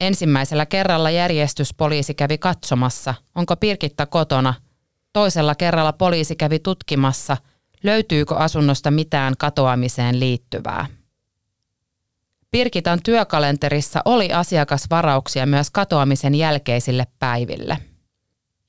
Ensimmäisellä 0.00 0.66
kerralla 0.66 1.10
järjestyspoliisi 1.10 2.14
kävi 2.14 2.38
katsomassa, 2.38 3.14
onko 3.34 3.56
Pirkitta 3.56 4.06
kotona. 4.06 4.54
Toisella 5.12 5.54
kerralla 5.54 5.92
poliisi 5.92 6.36
kävi 6.36 6.58
tutkimassa, 6.58 7.36
löytyykö 7.82 8.36
asunnosta 8.36 8.90
mitään 8.90 9.34
katoamiseen 9.38 10.20
liittyvää. 10.20 10.86
Pirkitan 12.50 13.00
työkalenterissa 13.02 14.02
oli 14.04 14.32
asiakasvarauksia 14.32 15.46
myös 15.46 15.70
katoamisen 15.70 16.34
jälkeisille 16.34 17.06
päiville. 17.18 17.78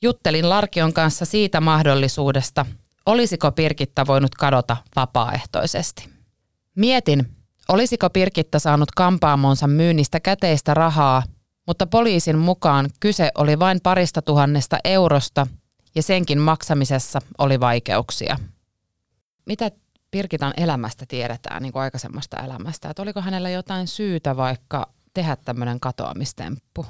Juttelin 0.01 0.49
Larkion 0.49 0.93
kanssa 0.93 1.25
siitä 1.25 1.61
mahdollisuudesta, 1.61 2.65
olisiko 3.11 3.51
Pirkitta 3.51 4.07
voinut 4.07 4.35
kadota 4.35 4.77
vapaaehtoisesti. 4.95 6.09
Mietin, 6.75 7.39
Olisiko 7.69 8.09
Pirkitta 8.09 8.59
saanut 8.59 8.91
kampaamonsa 8.91 9.67
myynnistä 9.67 10.19
käteistä 10.19 10.73
rahaa, 10.73 11.23
mutta 11.67 11.87
poliisin 11.87 12.37
mukaan 12.37 12.89
kyse 12.99 13.31
oli 13.37 13.59
vain 13.59 13.79
parista 13.83 14.21
tuhannesta 14.21 14.77
eurosta 14.83 15.47
ja 15.95 16.03
senkin 16.03 16.39
maksamisessa 16.39 17.19
oli 17.37 17.59
vaikeuksia. 17.59 18.37
Mitä 19.45 19.71
Pirkitan 20.11 20.53
elämästä 20.57 21.05
tiedetään, 21.07 21.61
niin 21.61 21.73
kuin 21.73 21.81
aikaisemmasta 21.81 22.37
elämästä? 22.37 22.89
Että 22.89 23.01
oliko 23.01 23.21
hänellä 23.21 23.49
jotain 23.49 23.87
syytä 23.87 24.37
vaikka 24.37 24.93
tehdä 25.13 25.37
tämmöinen 25.45 25.79
katoamistemppu? 25.79 26.85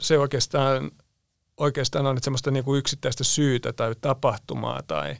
Se 0.00 0.18
oikeastaan, 0.18 0.90
oikeastaan 1.56 2.06
on 2.06 2.22
semmoista 2.22 2.50
niin 2.50 2.64
kuin 2.64 2.78
yksittäistä 2.78 3.24
syytä 3.24 3.72
tai 3.72 3.94
tapahtumaa 4.00 4.82
tai, 4.82 5.16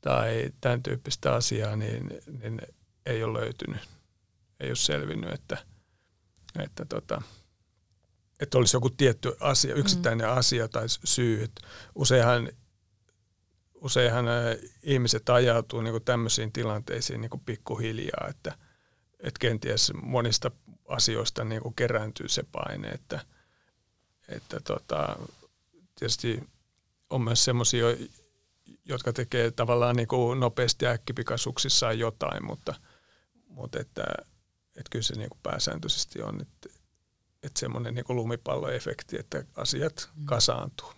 tai 0.00 0.50
tämän 0.60 0.82
tyyppistä 0.82 1.34
asiaa, 1.34 1.76
niin, 1.76 2.10
niin 2.42 2.60
ei 3.06 3.24
ole 3.24 3.40
löytynyt, 3.40 3.80
ei 4.60 4.68
ole 4.68 4.76
selvinnyt, 4.76 5.32
että, 5.32 5.56
että, 6.58 6.84
tota, 6.84 7.22
että 8.40 8.58
olisi 8.58 8.76
joku 8.76 8.90
tietty 8.90 9.36
asia, 9.40 9.74
yksittäinen 9.74 10.26
mm. 10.26 10.36
asia 10.36 10.68
tai 10.68 10.88
syy. 10.88 11.48
useinhan, 11.94 12.48
useinhan 13.74 14.26
ihmiset 14.82 15.28
ajautuu 15.28 15.80
niin 15.80 15.92
kuin 15.92 16.04
tämmöisiin 16.04 16.52
tilanteisiin 16.52 17.20
niin 17.20 17.30
kuin 17.30 17.42
pikkuhiljaa, 17.46 18.26
että, 18.28 18.58
että 19.20 19.38
kenties 19.40 19.92
monista 20.02 20.50
asioista 20.88 21.44
niin 21.44 21.62
kuin 21.62 21.74
kerääntyy 21.74 22.28
se 22.28 22.42
paine, 22.52 22.88
että, 22.88 23.20
että 24.28 24.60
tota, 24.60 25.16
tietysti 26.04 26.50
on 27.10 27.22
myös 27.22 27.44
semmoisia, 27.44 27.86
jotka 28.84 29.12
tekee 29.12 29.50
tavallaan 29.50 29.96
niin 29.96 30.08
kuin 30.08 30.40
nopeasti 30.40 30.86
äkkipikasuksissaan 30.86 31.98
jotain, 31.98 32.44
mutta– 32.44 32.74
mutta 33.54 33.80
että, 33.80 34.04
että 34.68 34.90
kyllä 34.90 35.02
se 35.02 35.14
niin 35.14 35.30
kuin 35.30 35.40
pääsääntöisesti 35.42 36.22
on, 36.22 36.40
että, 36.40 36.68
että 37.42 37.60
semmoinen 37.60 37.94
niin 37.94 38.04
kuin 38.04 38.16
lumipalloefekti, 38.16 39.16
että 39.18 39.44
asiat 39.56 40.10
mm. 40.14 40.24
kasaantuu. 40.24 40.92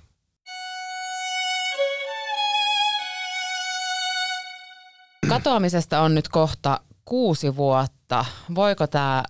Katoamisesta 5.29 6.01
on 6.01 6.15
nyt 6.15 6.29
kohta 6.29 6.81
kuusi 7.05 7.57
vuotta. 7.57 8.25
Voiko 8.55 8.87
tämä 8.87 9.25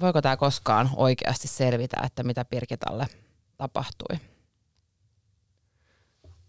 voiko 0.00 0.22
tää 0.22 0.36
koskaan 0.36 0.90
oikeasti 0.96 1.48
selvitä, 1.48 1.96
että 2.06 2.22
mitä 2.22 2.44
Pirkitalle 2.44 3.06
tapahtui? 3.56 4.16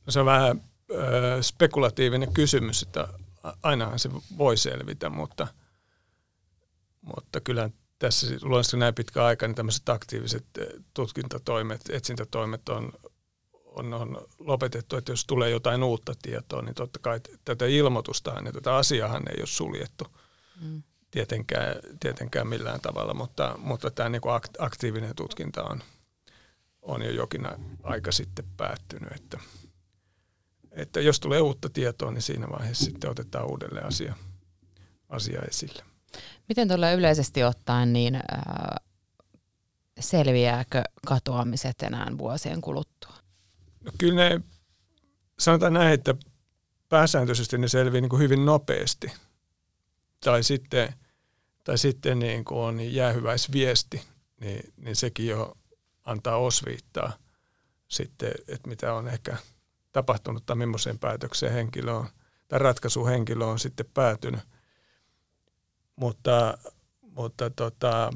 No 0.09 0.13
se 0.13 0.19
on 0.19 0.25
vähän 0.25 0.63
ö, 0.91 1.43
spekulatiivinen 1.43 2.33
kysymys, 2.33 2.83
että 2.83 3.07
ainahan 3.63 3.99
se 3.99 4.09
voi 4.37 4.57
selvitä, 4.57 5.09
mutta, 5.09 5.47
mutta 7.01 7.41
kyllä 7.41 7.69
tässä 7.99 8.27
luonnollisesti 8.41 8.77
näin 8.77 8.95
pitkä 8.95 9.25
aika, 9.25 9.47
niin 9.47 9.55
tämmöiset 9.55 9.89
aktiiviset 9.89 10.45
tutkintatoimet, 10.93 11.81
etsintätoimet 11.89 12.69
on, 12.69 12.91
on, 13.65 13.93
on 13.93 14.27
lopetettu, 14.39 14.95
että 14.95 15.11
jos 15.11 15.25
tulee 15.25 15.49
jotain 15.49 15.83
uutta 15.83 16.13
tietoa, 16.21 16.61
niin 16.61 16.75
totta 16.75 16.99
kai 16.99 17.19
tätä 17.45 17.65
ilmoitusta 17.65 18.41
ja 18.45 18.51
tätä 18.51 18.75
asiahan 18.75 19.23
ei 19.29 19.39
ole 19.39 19.47
suljettu 19.47 20.07
mm. 20.61 20.83
tietenkään, 21.11 21.75
tietenkään 21.99 22.47
millään 22.47 22.81
tavalla, 22.81 23.13
mutta, 23.13 23.55
mutta 23.57 23.91
tämä 23.91 24.09
niin 24.09 24.21
kuin 24.21 24.41
aktiivinen 24.59 25.15
tutkinta 25.15 25.63
on, 25.63 25.83
on 26.81 27.01
jo 27.01 27.11
jokin 27.11 27.47
aika 27.83 28.11
sitten 28.11 28.45
päättynyt, 28.57 29.11
että, 29.11 29.39
että 30.71 31.01
jos 31.01 31.19
tulee 31.19 31.41
uutta 31.41 31.69
tietoa, 31.69 32.11
niin 32.11 32.21
siinä 32.21 32.47
vaiheessa 32.49 32.85
sitten 32.85 33.09
otetaan 33.09 33.49
uudelleen 33.49 33.85
asia, 33.85 34.15
asia 35.09 35.41
esille. 35.41 35.83
Miten 36.49 36.67
tuolla 36.67 36.91
yleisesti 36.91 37.43
ottaen, 37.43 37.93
niin 37.93 38.15
äh, 38.15 38.21
selviääkö 39.99 40.83
katoamiset 41.07 41.81
enää 41.83 42.07
vuosien 42.17 42.61
kuluttua? 42.61 43.13
No 43.85 43.91
kyllä 43.97 44.29
ne, 44.29 44.41
sanotaan 45.39 45.73
näin, 45.73 45.93
että 45.93 46.15
pääsääntöisesti 46.89 47.57
ne 47.57 47.67
selviää 47.67 48.01
niin 48.01 48.09
kuin 48.09 48.21
hyvin 48.21 48.45
nopeasti. 48.45 49.11
Tai 50.19 50.43
sitten, 50.43 50.93
tai 51.63 51.77
sitten 51.77 52.19
niin 52.19 52.45
kuin 52.45 52.59
on 52.59 52.93
jäähyväisviesti, 52.93 54.01
niin, 54.39 54.73
niin 54.77 54.95
sekin 54.95 55.27
jo 55.27 55.57
antaa 56.05 56.37
osviittaa 56.37 57.13
sitten, 57.87 58.31
että 58.47 58.69
mitä 58.69 58.93
on 58.93 59.07
ehkä 59.07 59.37
tapahtunut 59.91 60.45
tai 60.45 60.55
millaiseen 60.55 60.99
päätökseen 60.99 61.53
henkilö 61.53 61.93
on, 61.93 62.07
tai 62.47 62.59
ratkaisuun 62.59 63.09
henkilö 63.09 63.45
on 63.45 63.59
sitten 63.59 63.85
päätynyt. 63.93 64.41
Mutta, 65.95 66.57
mutta 67.01 67.49
tota, 67.49 68.11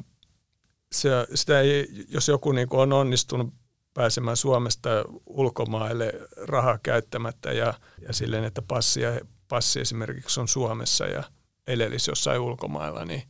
se, 0.92 1.10
sitä 1.34 1.60
ei, 1.60 2.06
jos 2.08 2.28
joku 2.28 2.52
niin 2.52 2.70
kuin 2.70 2.80
on 2.80 2.94
onnistunut 2.94 3.54
pääsemään 3.94 4.38
Suomesta 4.38 4.90
ulkomaille 5.26 6.14
rahaa 6.48 6.80
käyttämättä 6.84 7.52
ja, 7.52 7.74
ja 8.08 8.14
silleen, 8.14 8.44
että 8.44 8.62
passi, 8.62 9.02
ja, 9.02 9.20
passi 9.48 9.80
esimerkiksi 9.80 10.40
on 10.40 10.48
Suomessa 10.48 11.06
ja 11.06 11.24
elelisi 11.68 12.12
jossain 12.12 12.40
ulkomailla, 12.40 13.06
niin, 13.06 13.24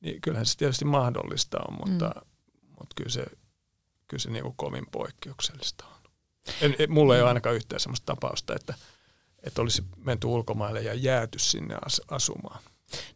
niin 0.00 0.20
kyllähän 0.20 0.46
se 0.46 0.58
tietysti 0.58 0.84
mahdollista 0.84 1.58
on, 1.68 1.76
mutta, 1.78 2.06
mm. 2.14 2.68
mutta 2.68 2.94
kyllä 2.96 3.10
se, 3.10 3.24
kyllä 4.08 4.22
se 4.22 4.30
niin 4.30 4.42
kuin 4.42 4.56
kovin 4.56 4.86
poikkeuksellista 4.92 5.84
on. 5.86 5.95
En, 6.60 6.74
mulla 6.88 7.16
ei 7.16 7.22
ole 7.22 7.28
ainakaan 7.28 7.56
yhtään 7.56 7.80
sellaista 7.80 8.06
tapausta, 8.06 8.54
että, 8.54 8.74
että 9.44 9.62
olisi 9.62 9.84
menty 10.04 10.26
ulkomaille 10.26 10.82
ja 10.82 10.94
jääty 10.94 11.38
sinne 11.38 11.76
as, 11.86 12.00
asumaan. 12.08 12.62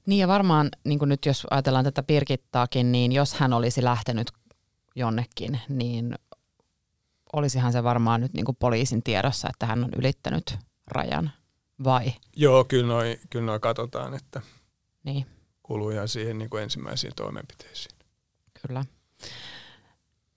Niin 0.07 0.19
ja 0.19 0.29
varmaan 0.29 0.69
niin 0.85 0.99
nyt 1.07 1.27
jos 1.27 1.47
ajatellaan 1.51 1.85
tätä 1.85 2.03
Pirkittaakin, 2.03 2.93
niin 2.93 3.13
jos 3.13 3.35
hän 3.35 3.53
olisi 3.53 3.85
lähtenyt 3.85 4.31
jonnekin, 4.97 5.61
niin 5.69 6.15
olisihan 7.33 7.73
se 7.73 7.83
varmaan 7.83 8.21
nyt 8.21 8.33
niin 8.33 8.45
kuin 8.45 8.57
poliisin 8.57 9.03
tiedossa, 9.03 9.49
että 9.51 9.67
hän 9.67 9.85
on 9.85 9.91
ylittänyt 9.97 10.59
rajan, 10.87 11.31
vai? 11.85 12.13
Joo, 12.37 12.65
kyllä 12.65 12.87
noin 12.87 13.21
kyllä 13.31 13.47
noi 13.47 13.61
katsotaan, 13.61 14.15
että 14.15 14.41
niin. 15.05 15.27
kuuluu 15.63 15.91
ihan 15.91 16.09
siihen 16.09 16.39
niin 16.39 16.51
kuin 16.51 16.63
ensimmäisiin 16.63 17.13
toimenpiteisiin. 17.17 17.97
Kyllä. 18.67 18.85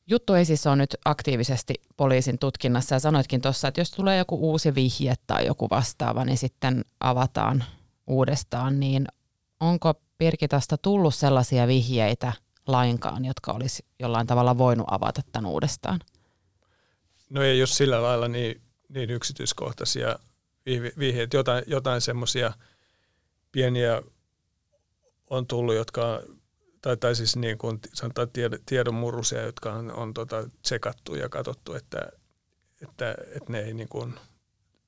Juttu 0.07 0.33
ei 0.33 0.45
siis 0.45 0.67
ole 0.67 0.75
nyt 0.75 0.95
aktiivisesti 1.05 1.73
poliisin 1.97 2.39
tutkinnassa 2.39 2.95
ja 2.95 2.99
sanoitkin 2.99 3.41
tuossa, 3.41 3.67
että 3.67 3.81
jos 3.81 3.91
tulee 3.91 4.17
joku 4.17 4.51
uusi 4.51 4.75
vihje 4.75 5.13
tai 5.27 5.45
joku 5.45 5.69
vastaava, 5.69 6.25
niin 6.25 6.37
sitten 6.37 6.85
avataan 6.99 7.63
uudestaan, 8.07 8.79
niin 8.79 9.07
onko 9.59 9.93
Pirkitasta 10.17 10.77
tullut 10.77 11.15
sellaisia 11.15 11.67
vihjeitä 11.67 12.33
lainkaan, 12.67 13.25
jotka 13.25 13.51
olisi 13.51 13.85
jollain 13.99 14.27
tavalla 14.27 14.57
voinut 14.57 14.87
avata 14.91 15.21
tämän 15.31 15.51
uudestaan? 15.51 15.99
No 17.29 17.41
ei 17.41 17.59
jos 17.59 17.77
sillä 17.77 18.01
lailla 18.01 18.27
niin, 18.27 18.61
niin 18.89 19.09
yksityiskohtaisia 19.09 20.19
vihjeitä. 20.99 21.37
Jotain, 21.37 21.63
jotain 21.67 22.01
semmoisia 22.01 22.53
pieniä 23.51 24.01
on 25.29 25.47
tullut, 25.47 25.75
jotka 25.75 26.21
tai, 26.83 26.97
tai 26.97 27.15
siis 27.15 27.35
niin 27.35 27.57
kuin 27.57 27.79
sanotaan 27.93 28.27
tiedon 28.65 28.93
murusia, 28.93 29.41
jotka 29.41 29.73
on, 29.73 29.91
on 29.91 30.13
tota 30.13 30.49
tsekattu 30.61 31.15
ja 31.15 31.29
katsottu, 31.29 31.73
että, 31.73 32.09
että, 32.81 33.15
että 33.35 33.51
ne 33.51 33.59
ei 33.59 33.73
niin 33.73 33.89
kuin 33.89 34.13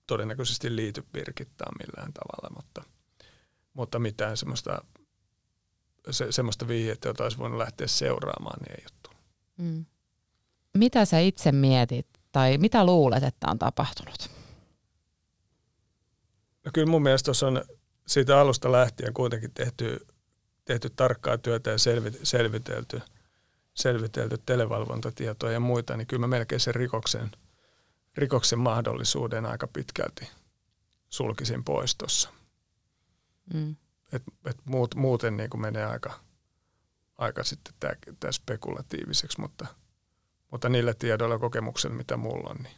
todennäköisesti 0.07 0.75
liity 0.75 1.03
Birgittaan 1.13 1.75
millään 1.79 2.13
tavalla, 2.13 2.55
mutta, 2.55 2.83
mutta 3.73 3.99
mitään 3.99 4.37
semmoista, 4.37 4.85
se, 6.11 6.31
semmoista 6.31 6.67
vihjettä, 6.67 7.09
jota 7.09 7.23
olisi 7.23 7.37
voinut 7.37 7.57
lähteä 7.57 7.87
seuraamaan, 7.87 8.59
niin 8.59 8.71
ei 8.79 8.85
ole 8.85 8.99
tullut. 9.03 9.23
Mm. 9.57 9.85
Mitä 10.77 11.05
sä 11.05 11.19
itse 11.19 11.51
mietit 11.51 12.07
tai 12.31 12.57
mitä 12.57 12.85
luulet, 12.85 13.23
että 13.23 13.47
on 13.49 13.59
tapahtunut? 13.59 14.29
No 16.65 16.71
kyllä 16.73 16.87
mun 16.87 17.03
mielestä 17.03 17.25
tuossa 17.25 17.47
on 17.47 17.63
siitä 18.07 18.39
alusta 18.39 18.71
lähtien 18.71 19.13
kuitenkin 19.13 19.51
tehty 19.53 20.07
tehty 20.65 20.89
tarkkaa 20.89 21.37
työtä 21.37 21.69
ja 21.69 21.77
selvitelty, 22.23 23.01
selvitelty 23.73 24.37
televalvontatietoa 24.45 25.51
ja 25.51 25.59
muita, 25.59 25.97
niin 25.97 26.07
kyllä 26.07 26.19
mä 26.19 26.27
melkein 26.27 26.59
sen 26.59 26.75
rikoksen, 26.75 27.31
rikoksen 28.17 28.59
mahdollisuuden 28.59 29.45
aika 29.45 29.67
pitkälti 29.67 30.29
sulkisin 31.09 31.63
pois 31.63 31.95
tuossa. 31.95 32.29
Mm. 33.53 33.75
Et, 34.11 34.23
et 34.45 34.57
muut, 34.65 34.95
muuten 34.95 35.37
niin 35.37 35.49
kuin 35.49 35.61
menee 35.61 35.85
aika, 35.85 36.19
aika 37.17 37.43
sitten 37.43 37.73
tämä 38.19 38.31
spekulatiiviseksi, 38.31 39.41
mutta, 39.41 39.67
mutta 40.51 40.69
niillä 40.69 40.93
tiedoilla 40.93 41.35
ja 41.35 41.39
kokemuksilla, 41.39 41.95
mitä 41.95 42.17
mulla 42.17 42.49
on, 42.49 42.57
niin, 42.63 42.75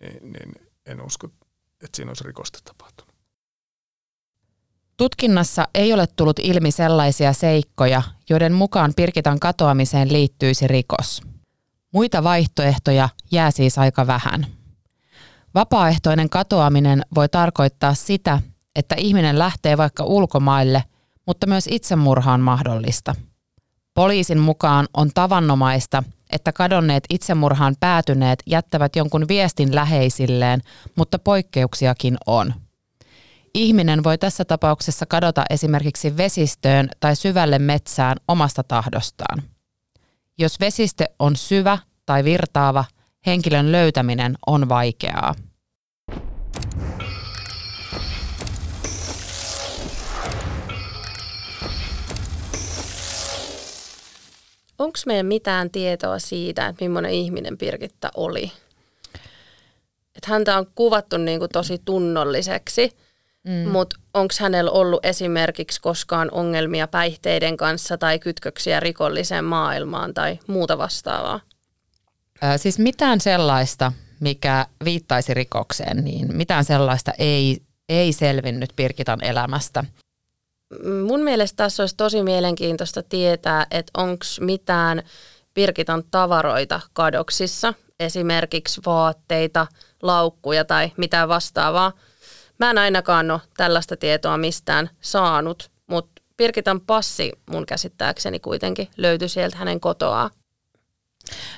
niin, 0.00 0.32
niin 0.32 0.72
en 0.86 1.02
usko, 1.02 1.26
että 1.82 1.96
siinä 1.96 2.10
olisi 2.10 2.24
rikosta 2.24 2.58
tapahtunut. 2.64 3.13
Tutkinnassa 4.96 5.68
ei 5.74 5.92
ole 5.92 6.06
tullut 6.06 6.38
ilmi 6.38 6.70
sellaisia 6.70 7.32
seikkoja, 7.32 8.02
joiden 8.30 8.52
mukaan 8.52 8.92
Pirkitan 8.96 9.40
katoamiseen 9.40 10.12
liittyisi 10.12 10.68
rikos. 10.68 11.22
Muita 11.92 12.24
vaihtoehtoja 12.24 13.08
jää 13.32 13.50
siis 13.50 13.78
aika 13.78 14.06
vähän. 14.06 14.46
Vapaaehtoinen 15.54 16.30
katoaminen 16.30 17.02
voi 17.14 17.28
tarkoittaa 17.28 17.94
sitä, 17.94 18.40
että 18.76 18.94
ihminen 18.98 19.38
lähtee 19.38 19.76
vaikka 19.76 20.04
ulkomaille, 20.04 20.84
mutta 21.26 21.46
myös 21.46 21.66
itsemurha 21.70 22.32
on 22.32 22.40
mahdollista. 22.40 23.14
Poliisin 23.94 24.38
mukaan 24.38 24.86
on 24.94 25.10
tavannomaista, 25.14 26.02
että 26.30 26.52
kadonneet 26.52 27.04
itsemurhaan 27.10 27.74
päätyneet 27.80 28.42
jättävät 28.46 28.96
jonkun 28.96 29.28
viestin 29.28 29.74
läheisilleen, 29.74 30.60
mutta 30.96 31.18
poikkeuksiakin 31.18 32.16
on– 32.26 32.54
Ihminen 33.54 34.04
voi 34.04 34.18
tässä 34.18 34.44
tapauksessa 34.44 35.06
kadota 35.06 35.44
esimerkiksi 35.50 36.16
vesistöön 36.16 36.88
tai 37.00 37.16
syvälle 37.16 37.58
metsään 37.58 38.16
omasta 38.28 38.62
tahdostaan. 38.62 39.42
Jos 40.38 40.60
vesistö 40.60 41.04
on 41.18 41.36
syvä 41.36 41.78
tai 42.06 42.24
virtaava, 42.24 42.84
henkilön 43.26 43.72
löytäminen 43.72 44.34
on 44.46 44.68
vaikeaa. 44.68 45.34
Onko 54.78 54.98
meillä 55.06 55.22
mitään 55.22 55.70
tietoa 55.70 56.18
siitä, 56.18 56.66
että 56.66 56.84
millainen 56.84 57.12
ihminen 57.12 57.58
Pirkitta 57.58 58.10
oli? 58.16 58.52
Että 60.16 60.30
häntä 60.30 60.58
on 60.58 60.66
kuvattu 60.74 61.16
niin 61.16 61.38
kuin 61.38 61.50
tosi 61.52 61.78
tunnolliseksi– 61.84 62.90
Mm. 63.44 63.68
Mutta 63.68 63.96
onko 64.14 64.34
hänellä 64.40 64.70
ollut 64.70 65.06
esimerkiksi 65.06 65.80
koskaan 65.80 66.28
ongelmia 66.32 66.88
päihteiden 66.88 67.56
kanssa 67.56 67.98
tai 67.98 68.18
kytköksiä 68.18 68.80
rikolliseen 68.80 69.44
maailmaan 69.44 70.14
tai 70.14 70.38
muuta 70.46 70.78
vastaavaa? 70.78 71.40
Ö, 72.44 72.58
siis 72.58 72.78
mitään 72.78 73.20
sellaista, 73.20 73.92
mikä 74.20 74.66
viittaisi 74.84 75.34
rikokseen, 75.34 76.04
niin 76.04 76.36
mitään 76.36 76.64
sellaista 76.64 77.12
ei, 77.18 77.62
ei 77.88 78.12
selvinnyt 78.12 78.72
Pirkitan 78.76 79.24
elämästä. 79.24 79.84
Mun 81.06 81.20
mielestä 81.20 81.56
tässä 81.56 81.82
olisi 81.82 81.96
tosi 81.96 82.22
mielenkiintoista 82.22 83.02
tietää, 83.02 83.66
että 83.70 83.90
onko 83.96 84.24
mitään 84.40 85.02
Pirkitan 85.54 86.04
tavaroita 86.10 86.80
kadoksissa, 86.92 87.74
esimerkiksi 88.00 88.80
vaatteita, 88.86 89.66
laukkuja 90.02 90.64
tai 90.64 90.92
mitä 90.96 91.28
vastaavaa– 91.28 91.92
Mä 92.58 92.70
en 92.70 92.78
ainakaan 92.78 93.30
ole 93.30 93.40
tällaista 93.56 93.96
tietoa 93.96 94.36
mistään 94.36 94.90
saanut, 95.00 95.70
mutta 95.86 96.22
Pirkitan 96.36 96.80
passi 96.80 97.32
mun 97.50 97.66
käsittääkseni 97.66 98.38
kuitenkin 98.40 98.88
löytyi 98.96 99.28
sieltä 99.28 99.56
hänen 99.56 99.80
kotoaan. 99.80 100.30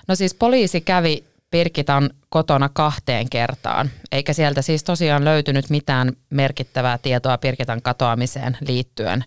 No 0.08 0.14
siis 0.14 0.34
poliisi 0.34 0.80
kävi 0.80 1.24
Pirkitan 1.50 2.10
kotona 2.28 2.68
kahteen 2.68 3.30
kertaan, 3.30 3.90
eikä 4.12 4.32
sieltä 4.32 4.62
siis 4.62 4.84
tosiaan 4.84 5.24
löytynyt 5.24 5.70
mitään 5.70 6.12
merkittävää 6.30 6.98
tietoa 6.98 7.38
Pirkitan 7.38 7.82
katoamiseen 7.82 8.58
liittyen. 8.60 9.24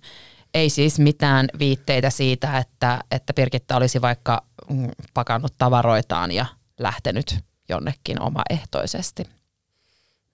Ei 0.53 0.69
siis 0.69 0.99
mitään 0.99 1.47
viitteitä 1.59 2.09
siitä, 2.09 2.57
että, 2.57 2.99
että 3.11 3.33
Pirkitta 3.33 3.75
olisi 3.75 4.01
vaikka 4.01 4.43
mm, 4.69 4.89
pakannut 5.13 5.53
tavaroitaan 5.57 6.31
ja 6.31 6.45
lähtenyt 6.79 7.39
jonnekin 7.69 8.21
omaehtoisesti. 8.21 9.23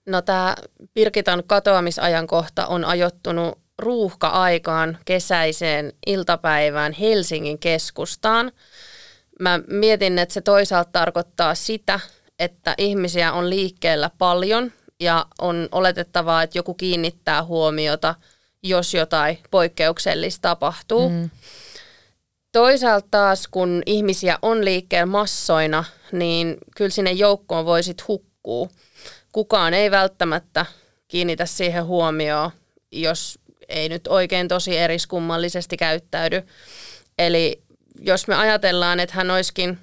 No 0.05 0.21
tämä 0.21 0.55
Pirkitan 0.93 1.43
katoamisajankohta 1.47 2.67
on 2.67 2.85
ajottunut 2.85 3.59
ruuhka-aikaan 3.79 4.97
kesäiseen 5.05 5.93
iltapäivään 6.07 6.93
Helsingin 6.93 7.59
keskustaan. 7.59 8.51
Mä 9.39 9.59
mietin, 9.67 10.19
että 10.19 10.33
se 10.33 10.41
toisaalta 10.41 10.89
tarkoittaa 10.91 11.55
sitä, 11.55 11.99
että 12.39 12.75
ihmisiä 12.77 13.33
on 13.33 13.49
liikkeellä 13.49 14.11
paljon 14.17 14.71
ja 14.99 15.25
on 15.41 15.69
oletettavaa, 15.71 16.43
että 16.43 16.57
joku 16.57 16.73
kiinnittää 16.73 17.43
huomiota, 17.43 18.15
jos 18.63 18.93
jotain 18.93 19.39
poikkeuksellista 19.51 20.41
tapahtuu. 20.41 21.09
Mm. 21.09 21.29
Toisaalta 22.51 23.07
taas, 23.11 23.47
kun 23.47 23.83
ihmisiä 23.85 24.39
on 24.41 24.65
liikkeellä 24.65 25.05
massoina, 25.05 25.83
niin 26.11 26.57
kyllä 26.77 26.91
sinne 26.91 27.11
joukkoon 27.11 27.65
voisit 27.65 28.07
hukkuu. 28.07 28.69
Kukaan 29.35 29.73
ei 29.73 29.91
välttämättä 29.91 30.65
kiinnitä 31.07 31.45
siihen 31.45 31.85
huomioon, 31.85 32.51
jos 32.91 33.39
ei 33.69 33.89
nyt 33.89 34.07
oikein 34.07 34.47
tosi 34.47 34.77
eriskummallisesti 34.77 35.77
käyttäydy. 35.77 36.43
Eli 37.17 37.63
jos 37.99 38.27
me 38.27 38.35
ajatellaan, 38.35 38.99
että 38.99 39.15
hän 39.15 39.31
olisikin 39.31 39.77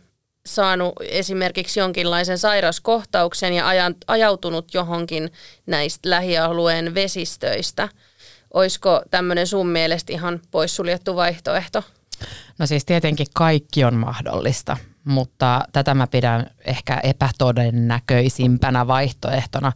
saanut 0.47 0.93
esimerkiksi 1.01 1.81
jonkinlaisen 1.81 2.39
sairauskohtauksen 2.39 3.53
ja 3.53 3.65
ajautunut 4.07 4.75
johonkin 4.75 5.33
näistä 5.67 6.11
lähialueen 6.11 6.95
vesistöistä, 6.95 7.89
olisiko 8.55 9.03
tämmöinen 9.11 9.47
sun 9.47 9.69
mielestä 9.69 10.13
ihan 10.13 10.41
poissuljettu 10.51 11.17
vaihtoehto? 11.17 11.83
No 12.59 12.67
siis 12.67 12.85
tietenkin 12.85 13.27
kaikki 13.35 13.85
on 13.85 13.95
mahdollista, 13.95 14.77
mutta 15.05 15.65
tätä 15.73 15.95
mä 15.95 16.07
pidän 16.07 16.47
ehkä 16.65 17.01
epätodennäköisimpänä 17.03 18.87
vaihtoehtona. 18.87 19.73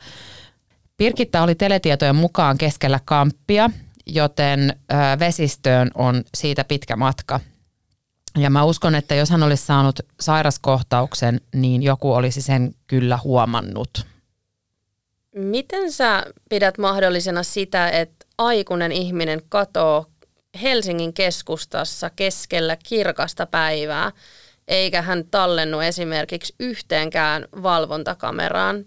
Pirkitta 0.97 1.43
oli 1.43 1.55
teletietojen 1.55 2.17
mukaan 2.17 2.59
keskellä 2.59 3.01
kamppia 3.05 3.71
joten 4.07 4.81
vesistöön 5.19 5.91
on 5.95 6.25
siitä 6.35 6.65
pitkä 6.65 6.97
matka. 6.97 7.41
Ja 8.39 8.51
mä 8.51 8.65
uskon, 8.65 8.95
että 8.95 9.15
jos 9.15 9.31
hän 9.31 9.43
olisi 9.43 9.67
saanut 9.67 10.01
sairaskohtauksen, 10.21 11.41
niin 11.55 11.83
joku 11.83 12.13
olisi 12.13 12.43
sen 12.43 12.75
kyllä 12.87 13.19
huomannut. 13.25 14.07
Miten 15.35 15.93
sä 15.93 16.25
pidät 16.51 16.79
mahdollisena 16.79 17.43
sitä, 17.43 17.91
että 17.91 18.27
aikuinen 18.39 18.93
ihminen 18.93 19.43
katoo 19.49 20.07
Helsingin 20.63 21.13
keskustassa 21.13 22.11
keskellä 22.11 22.77
kirkasta 22.89 23.47
päivää, 23.47 24.13
eikä 24.69 25.03
hän 25.03 25.25
tallennu 25.31 25.81
esimerkiksi 25.81 26.55
yhteenkään 26.61 27.45
valvontakameraan? 27.63 28.85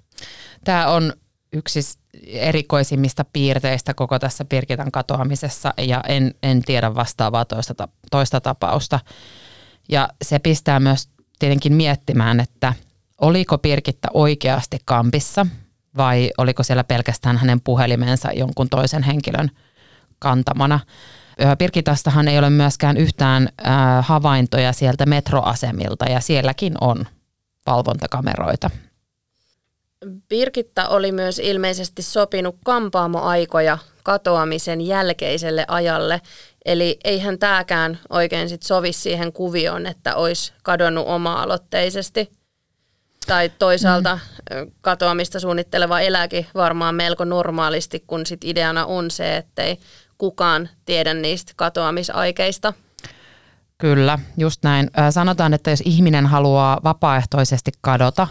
Tämä 0.63 0.87
on 0.87 1.13
yksi 1.53 1.79
erikoisimmista 2.27 3.25
piirteistä 3.33 3.93
koko 3.93 4.19
tässä 4.19 4.45
Pirkitan 4.45 4.91
katoamisessa 4.91 5.73
ja 5.77 6.03
en, 6.07 6.33
en 6.43 6.61
tiedä 6.61 6.95
vastaavaa 6.95 7.45
toista, 7.45 7.87
toista 8.11 8.41
tapausta. 8.41 8.99
Ja 9.89 10.09
se 10.21 10.39
pistää 10.39 10.79
myös 10.79 11.09
tietenkin 11.39 11.73
miettimään, 11.73 12.39
että 12.39 12.73
oliko 13.21 13.57
Pirkitta 13.57 14.07
oikeasti 14.13 14.77
kampissa 14.85 15.45
vai 15.97 16.31
oliko 16.37 16.63
siellä 16.63 16.83
pelkästään 16.83 17.37
hänen 17.37 17.61
puhelimensa 17.61 18.31
jonkun 18.31 18.69
toisen 18.69 19.03
henkilön 19.03 19.51
kantamana. 20.19 20.79
Pirkitastahan 21.57 22.27
ei 22.27 22.39
ole 22.39 22.49
myöskään 22.49 22.97
yhtään 22.97 23.49
havaintoja 24.01 24.73
sieltä 24.73 25.05
metroasemilta 25.05 26.05
ja 26.05 26.19
sielläkin 26.19 26.73
on 26.81 27.05
valvontakameroita. 27.67 28.69
Birgitta 30.29 30.87
oli 30.87 31.11
myös 31.11 31.39
ilmeisesti 31.39 32.01
sopinut 32.01 32.55
kampaamoaikoja 32.65 33.77
katoamisen 34.03 34.81
jälkeiselle 34.81 35.65
ajalle, 35.67 36.21
eli 36.65 36.99
eihän 37.03 37.39
tämäkään 37.39 37.99
oikein 38.09 38.49
sit 38.49 38.63
sovi 38.63 38.93
siihen 38.93 39.33
kuvioon, 39.33 39.85
että 39.85 40.15
olisi 40.15 40.53
kadonnut 40.63 41.07
oma-aloitteisesti. 41.07 42.31
Tai 43.27 43.51
toisaalta 43.59 44.19
katoamista 44.81 45.39
suunnitteleva 45.39 45.99
eläkin 45.99 46.47
varmaan 46.55 46.95
melko 46.95 47.25
normaalisti, 47.25 48.03
kun 48.07 48.25
sit 48.25 48.43
ideana 48.43 48.85
on 48.85 49.11
se, 49.11 49.37
ettei 49.37 49.79
kukaan 50.19 50.69
tiedä 50.85 51.13
niistä 51.13 51.53
katoamisaikeista. 51.55 52.73
Kyllä, 53.77 54.19
just 54.37 54.63
näin. 54.63 54.89
Sanotaan, 55.09 55.53
että 55.53 55.69
jos 55.69 55.81
ihminen 55.85 56.25
haluaa 56.25 56.79
vapaaehtoisesti 56.83 57.71
kadota, 57.81 58.27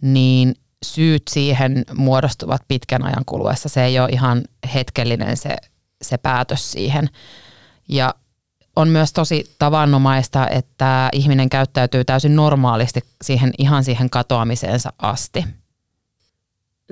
niin 0.00 0.54
syyt 0.84 1.22
siihen 1.30 1.84
muodostuvat 1.94 2.62
pitkän 2.68 3.04
ajan 3.04 3.24
kuluessa. 3.26 3.68
Se 3.68 3.84
ei 3.84 3.98
ole 4.00 4.08
ihan 4.08 4.42
hetkellinen 4.74 5.36
se, 5.36 5.56
se 6.02 6.18
päätös 6.18 6.72
siihen. 6.72 7.08
Ja 7.88 8.14
on 8.76 8.88
myös 8.88 9.12
tosi 9.12 9.54
tavannomaista, 9.58 10.48
että 10.48 11.08
ihminen 11.12 11.50
käyttäytyy 11.50 12.04
täysin 12.04 12.36
normaalisti 12.36 13.00
siihen, 13.22 13.50
ihan 13.58 13.84
siihen 13.84 14.10
katoamiseensa 14.10 14.92
asti. 14.98 15.44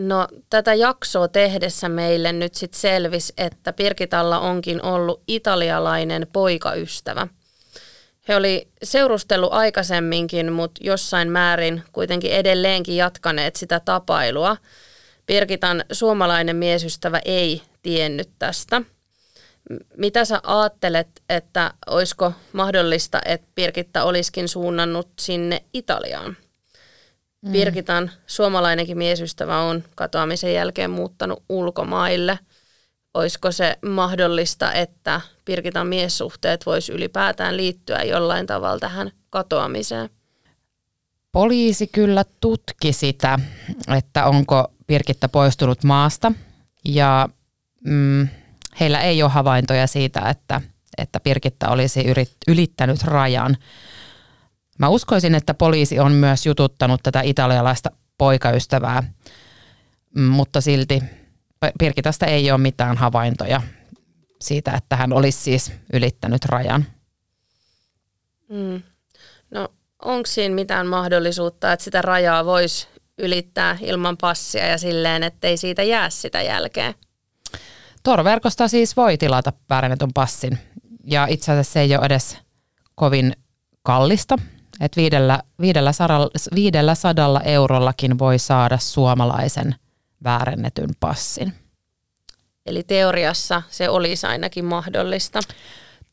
No 0.06 0.28
tätä 0.50 0.74
jaksoa 0.74 1.28
tehdessä 1.28 1.88
meille 1.88 2.32
nyt 2.32 2.54
sitten 2.54 2.80
selvisi, 2.80 3.32
että 3.36 3.72
Pirkitalla 3.72 4.38
onkin 4.38 4.84
ollut 4.84 5.22
italialainen 5.26 6.26
poikaystävä– 6.32 7.26
he 8.30 8.36
oli 8.36 8.68
seurustellut 8.82 9.52
aikaisemminkin, 9.52 10.52
mutta 10.52 10.80
jossain 10.84 11.30
määrin 11.30 11.82
kuitenkin 11.92 12.32
edelleenkin 12.32 12.96
jatkaneet 12.96 13.56
sitä 13.56 13.80
tapailua. 13.80 14.56
Pirkitan 15.26 15.84
suomalainen 15.92 16.56
miesystävä 16.56 17.20
ei 17.24 17.62
tiennyt 17.82 18.30
tästä. 18.38 18.82
Mitä 19.96 20.24
sä 20.24 20.40
ajattelet, 20.42 21.08
että 21.28 21.74
olisiko 21.86 22.32
mahdollista, 22.52 23.20
että 23.24 23.46
Pirkitta 23.54 24.04
olisikin 24.04 24.48
suunnannut 24.48 25.08
sinne 25.20 25.62
Italiaan? 25.74 26.36
Mm. 27.42 27.52
Pirkitan 27.52 28.10
suomalainenkin 28.26 28.98
miesystävä 28.98 29.58
on 29.58 29.84
katoamisen 29.94 30.54
jälkeen 30.54 30.90
muuttanut 30.90 31.42
ulkomaille– 31.48 32.38
olisiko 33.14 33.52
se 33.52 33.78
mahdollista, 33.86 34.72
että 34.72 35.20
Pirkitan 35.44 35.86
miessuhteet 35.86 36.66
voisi 36.66 36.92
ylipäätään 36.92 37.56
liittyä 37.56 38.02
jollain 38.02 38.46
tavalla 38.46 38.78
tähän 38.78 39.10
katoamiseen? 39.30 40.10
Poliisi 41.32 41.86
kyllä 41.86 42.24
tutki 42.40 42.92
sitä, 42.92 43.38
että 43.96 44.24
onko 44.24 44.72
Pirkitta 44.86 45.28
poistunut 45.28 45.84
maasta 45.84 46.32
ja 46.84 47.28
mm, 47.84 48.28
heillä 48.80 49.00
ei 49.00 49.22
ole 49.22 49.30
havaintoja 49.30 49.86
siitä, 49.86 50.20
että, 50.20 50.60
että 50.98 51.20
Pirkitta 51.20 51.68
olisi 51.68 52.04
yrit, 52.04 52.32
ylittänyt 52.48 53.02
rajan. 53.02 53.56
Mä 54.80 54.88
uskoisin, 54.88 55.34
että 55.34 55.54
poliisi 55.54 55.98
on 55.98 56.12
myös 56.12 56.46
jututtanut 56.46 57.00
tätä 57.02 57.20
italialaista 57.20 57.90
poikaystävää, 58.18 59.02
mm, 60.14 60.22
mutta 60.22 60.60
silti 60.60 61.02
Pirkitasta 61.78 62.26
ei 62.26 62.50
ole 62.50 62.58
mitään 62.58 62.96
havaintoja 62.96 63.62
siitä, 64.40 64.72
että 64.72 64.96
hän 64.96 65.12
olisi 65.12 65.38
siis 65.38 65.72
ylittänyt 65.92 66.44
rajan. 66.44 66.86
Mm. 68.48 68.82
No 69.50 69.68
onko 70.04 70.26
siinä 70.26 70.54
mitään 70.54 70.86
mahdollisuutta, 70.86 71.72
että 71.72 71.84
sitä 71.84 72.02
rajaa 72.02 72.44
voisi 72.44 72.88
ylittää 73.18 73.78
ilman 73.80 74.16
passia 74.16 74.66
ja 74.66 74.78
silleen, 74.78 75.22
ettei 75.22 75.56
siitä 75.56 75.82
jää 75.82 76.10
sitä 76.10 76.42
jälkeen? 76.42 76.94
Torverkosta 78.02 78.68
siis 78.68 78.96
voi 78.96 79.18
tilata 79.18 79.52
väärennetyn 79.70 80.12
passin 80.14 80.58
ja 81.04 81.26
itse 81.26 81.52
asiassa 81.52 81.72
se 81.72 81.80
ei 81.80 81.96
ole 81.96 82.06
edes 82.06 82.38
kovin 82.94 83.32
kallista. 83.82 84.36
Että 84.80 85.00
viidellä, 85.00 85.42
viidellä, 85.60 85.92
sadalla, 85.92 86.30
viidellä 86.54 86.94
sadalla 86.94 87.40
eurollakin 87.40 88.18
voi 88.18 88.38
saada 88.38 88.78
suomalaisen– 88.78 89.74
väärennetyn 90.24 90.90
passin. 91.00 91.52
Eli 92.66 92.82
teoriassa 92.82 93.62
se 93.70 93.88
olisi 93.88 94.26
ainakin 94.26 94.64
mahdollista. 94.64 95.40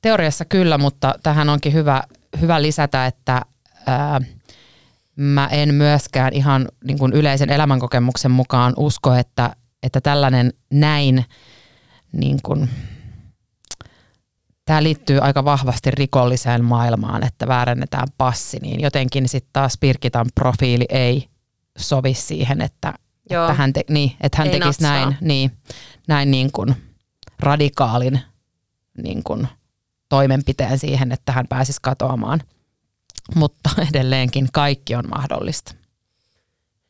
Teoriassa 0.01 0.45
kyllä, 0.45 0.77
mutta 0.77 1.15
tähän 1.23 1.49
onkin 1.49 1.73
hyvä, 1.73 2.03
hyvä 2.41 2.61
lisätä, 2.61 3.05
että 3.05 3.41
ää, 3.85 4.21
mä 5.15 5.47
en 5.47 5.73
myöskään 5.73 6.33
ihan 6.33 6.67
niin 6.83 6.99
kuin 6.99 7.13
yleisen 7.13 7.49
elämänkokemuksen 7.49 8.31
mukaan 8.31 8.73
usko, 8.77 9.13
että 9.13 9.55
että 9.83 10.01
tällainen 10.01 10.53
näin 10.71 11.25
niin 12.11 12.39
kuin, 12.43 12.69
tämä 14.67 14.83
liittyy 14.83 15.19
aika 15.19 15.45
vahvasti 15.45 15.91
rikolliseen 15.91 16.63
maailmaan, 16.65 17.23
että 17.27 17.47
väärennetään 17.47 18.07
passi, 18.17 18.59
niin 18.59 18.81
jotenkin 18.81 19.29
sitten 19.29 19.49
taas 19.53 19.77
Pirkitan 19.79 20.25
profiili 20.35 20.85
ei 20.89 21.29
sovi 21.77 22.13
siihen, 22.13 22.61
että, 22.61 22.93
että 23.29 23.53
hän, 23.53 23.73
te, 23.73 23.81
niin, 23.89 24.11
että 24.21 24.37
hän 24.37 24.49
tekisi 24.49 24.81
näin, 24.81 25.17
niin, 25.21 25.51
näin 26.07 26.31
niin 26.31 26.51
kuin 26.51 26.75
radikaalin 27.39 28.21
niin 29.03 29.23
kuin 29.23 29.47
toimenpiteen 30.09 30.79
siihen, 30.79 31.11
että 31.11 31.31
hän 31.31 31.45
pääsisi 31.49 31.79
katoamaan. 31.81 32.41
Mutta 33.35 33.69
edelleenkin 33.89 34.47
kaikki 34.53 34.95
on 34.95 35.09
mahdollista. 35.09 35.75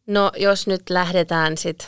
No 0.07 0.31
jos 0.37 0.67
nyt 0.67 0.89
lähdetään 0.89 1.57
sitten 1.57 1.87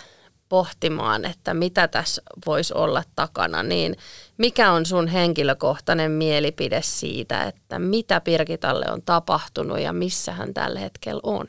pohtimaan, 0.49 1.25
että 1.25 1.53
mitä 1.53 1.87
tässä 1.87 2.21
voisi 2.45 2.73
olla 2.73 3.03
takana, 3.15 3.63
niin 3.63 3.95
mikä 4.39 4.71
on 4.71 4.85
sun 4.85 5.07
henkilökohtainen 5.07 6.11
mielipide 6.11 6.81
siitä, 6.83 7.43
että 7.43 7.79
mitä 7.79 8.21
Pirkitalle 8.21 8.85
on 8.91 9.01
tapahtunut 9.01 9.79
ja 9.79 9.93
missä 9.93 10.31
hän 10.31 10.53
tällä 10.53 10.79
hetkellä 10.79 11.21
on? 11.23 11.47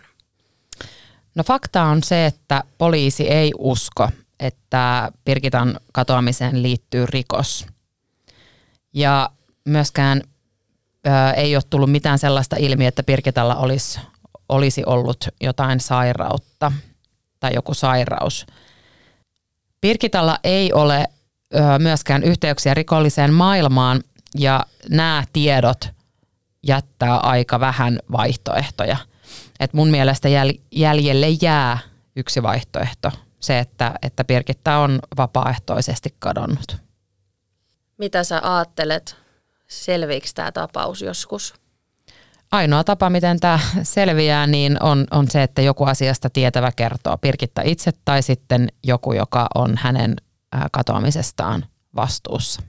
No 1.34 1.42
fakta 1.42 1.82
on 1.82 2.02
se, 2.02 2.26
että 2.26 2.64
poliisi 2.78 3.28
ei 3.28 3.52
usko, 3.58 4.08
että 4.40 5.12
Pirkitan 5.24 5.80
katoamiseen 5.92 6.62
liittyy 6.62 7.06
rikos. 7.06 7.66
Ja 8.94 9.30
myöskään 9.64 10.22
ö, 11.06 11.10
ei 11.36 11.56
ole 11.56 11.62
tullut 11.70 11.92
mitään 11.92 12.18
sellaista 12.18 12.56
ilmiä, 12.58 12.88
että 12.88 13.02
Pirkitalla 13.02 13.56
olisi, 13.56 14.00
olisi 14.48 14.82
ollut 14.86 15.28
jotain 15.40 15.80
sairautta 15.80 16.72
tai 17.40 17.54
joku 17.54 17.74
sairaus. 17.74 18.46
Pirkitalla 19.80 20.38
ei 20.44 20.72
ole 20.72 21.06
myöskään 21.78 22.22
yhteyksiä 22.22 22.74
rikolliseen 22.74 23.32
maailmaan 23.32 24.00
ja 24.38 24.66
nämä 24.88 25.24
tiedot 25.32 25.88
jättää 26.66 27.16
aika 27.16 27.60
vähän 27.60 27.98
vaihtoehtoja. 28.12 28.96
Et 29.60 29.72
mun 29.72 29.88
mielestä 29.88 30.28
jäl- 30.28 30.60
jäljelle 30.72 31.28
jää 31.42 31.78
yksi 32.16 32.42
vaihtoehto, 32.42 33.10
se, 33.40 33.58
että, 33.58 33.94
että 34.02 34.24
Pirkitta 34.24 34.78
on 34.78 34.98
vapaaehtoisesti 35.16 36.14
kadonnut. 36.18 36.76
Mitä 37.98 38.24
sä 38.24 38.40
ajattelet, 38.42 39.16
selviikö 39.68 40.26
tämä 40.34 40.52
tapaus 40.52 41.02
joskus? 41.02 41.54
Ainoa 42.52 42.84
tapa, 42.84 43.10
miten 43.10 43.40
tämä 43.40 43.58
selviää, 43.82 44.46
niin 44.46 44.82
on, 44.82 45.06
on 45.10 45.30
se, 45.30 45.42
että 45.42 45.62
joku 45.62 45.84
asiasta 45.84 46.30
tietävä 46.30 46.72
kertoo 46.76 47.16
Pirkitta 47.16 47.62
itse 47.64 47.90
tai 48.04 48.22
sitten 48.22 48.68
joku, 48.84 49.12
joka 49.12 49.46
on 49.54 49.74
hänen 49.76 50.16
katoamisestaan 50.72 51.64
vastuussa. 51.96 52.62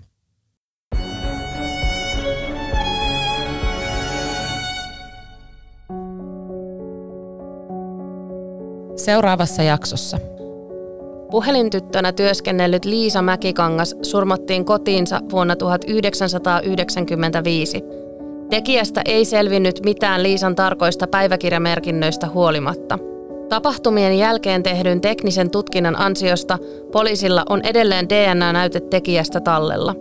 Seuraavassa 8.95 9.63
jaksossa. 9.63 10.17
Puhelintyttönä 11.31 12.11
työskennellyt 12.11 12.85
Liisa 12.85 13.21
Mäkikangas 13.21 13.95
surmattiin 14.01 14.65
kotiinsa 14.65 15.19
vuonna 15.31 15.55
1995. 15.55 17.83
Tekijästä 18.49 19.01
ei 19.05 19.25
selvinnyt 19.25 19.79
mitään 19.85 20.23
Liisan 20.23 20.55
tarkoista 20.55 21.07
päiväkirjamerkinnöistä 21.07 22.27
huolimatta. 22.27 23.10
Tapahtumien 23.51 24.17
jälkeen 24.17 24.63
tehdyn 24.63 25.01
teknisen 25.01 25.49
tutkinnan 25.49 25.99
ansiosta 25.99 26.57
poliisilla 26.91 27.43
on 27.49 27.61
edelleen 27.63 28.09
DNA-näyte 28.09 28.79
tekijästä 28.79 29.39
tallella. 29.39 29.95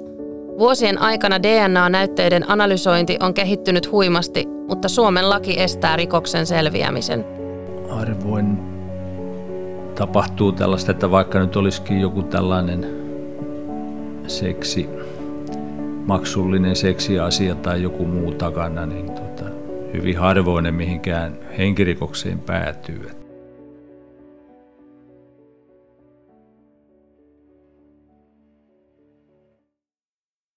Vuosien 0.59 0.99
aikana 0.99 1.43
DNA-näytteiden 1.43 2.51
analysointi 2.51 3.17
on 3.21 3.35
kehittynyt 3.35 3.93
huimasti, 3.93 4.45
mutta 4.69 4.89
Suomen 4.89 5.31
laki 5.31 5.61
estää 5.61 5.97
rikoksen 5.97 6.47
selviämisen. 6.47 7.25
Harvoin 7.89 8.59
tapahtuu 9.95 10.53
tällaista, 10.53 10.91
että 10.91 11.11
vaikka 11.11 11.41
nyt 11.41 11.57
olisikin 11.57 12.01
joku 12.01 12.23
tällainen 12.23 12.87
seksi, 14.27 14.89
maksullinen 16.07 16.77
seksiasia 16.77 17.55
tai 17.55 17.83
joku 17.83 18.05
muu 18.05 18.33
takana, 18.33 18.87
niin 18.87 19.07
tota, 19.07 19.45
hyvin 19.93 20.19
harvoinen 20.19 20.75
mihinkään 20.75 21.39
henkirikokseen 21.59 22.39
päätyy. 22.39 23.20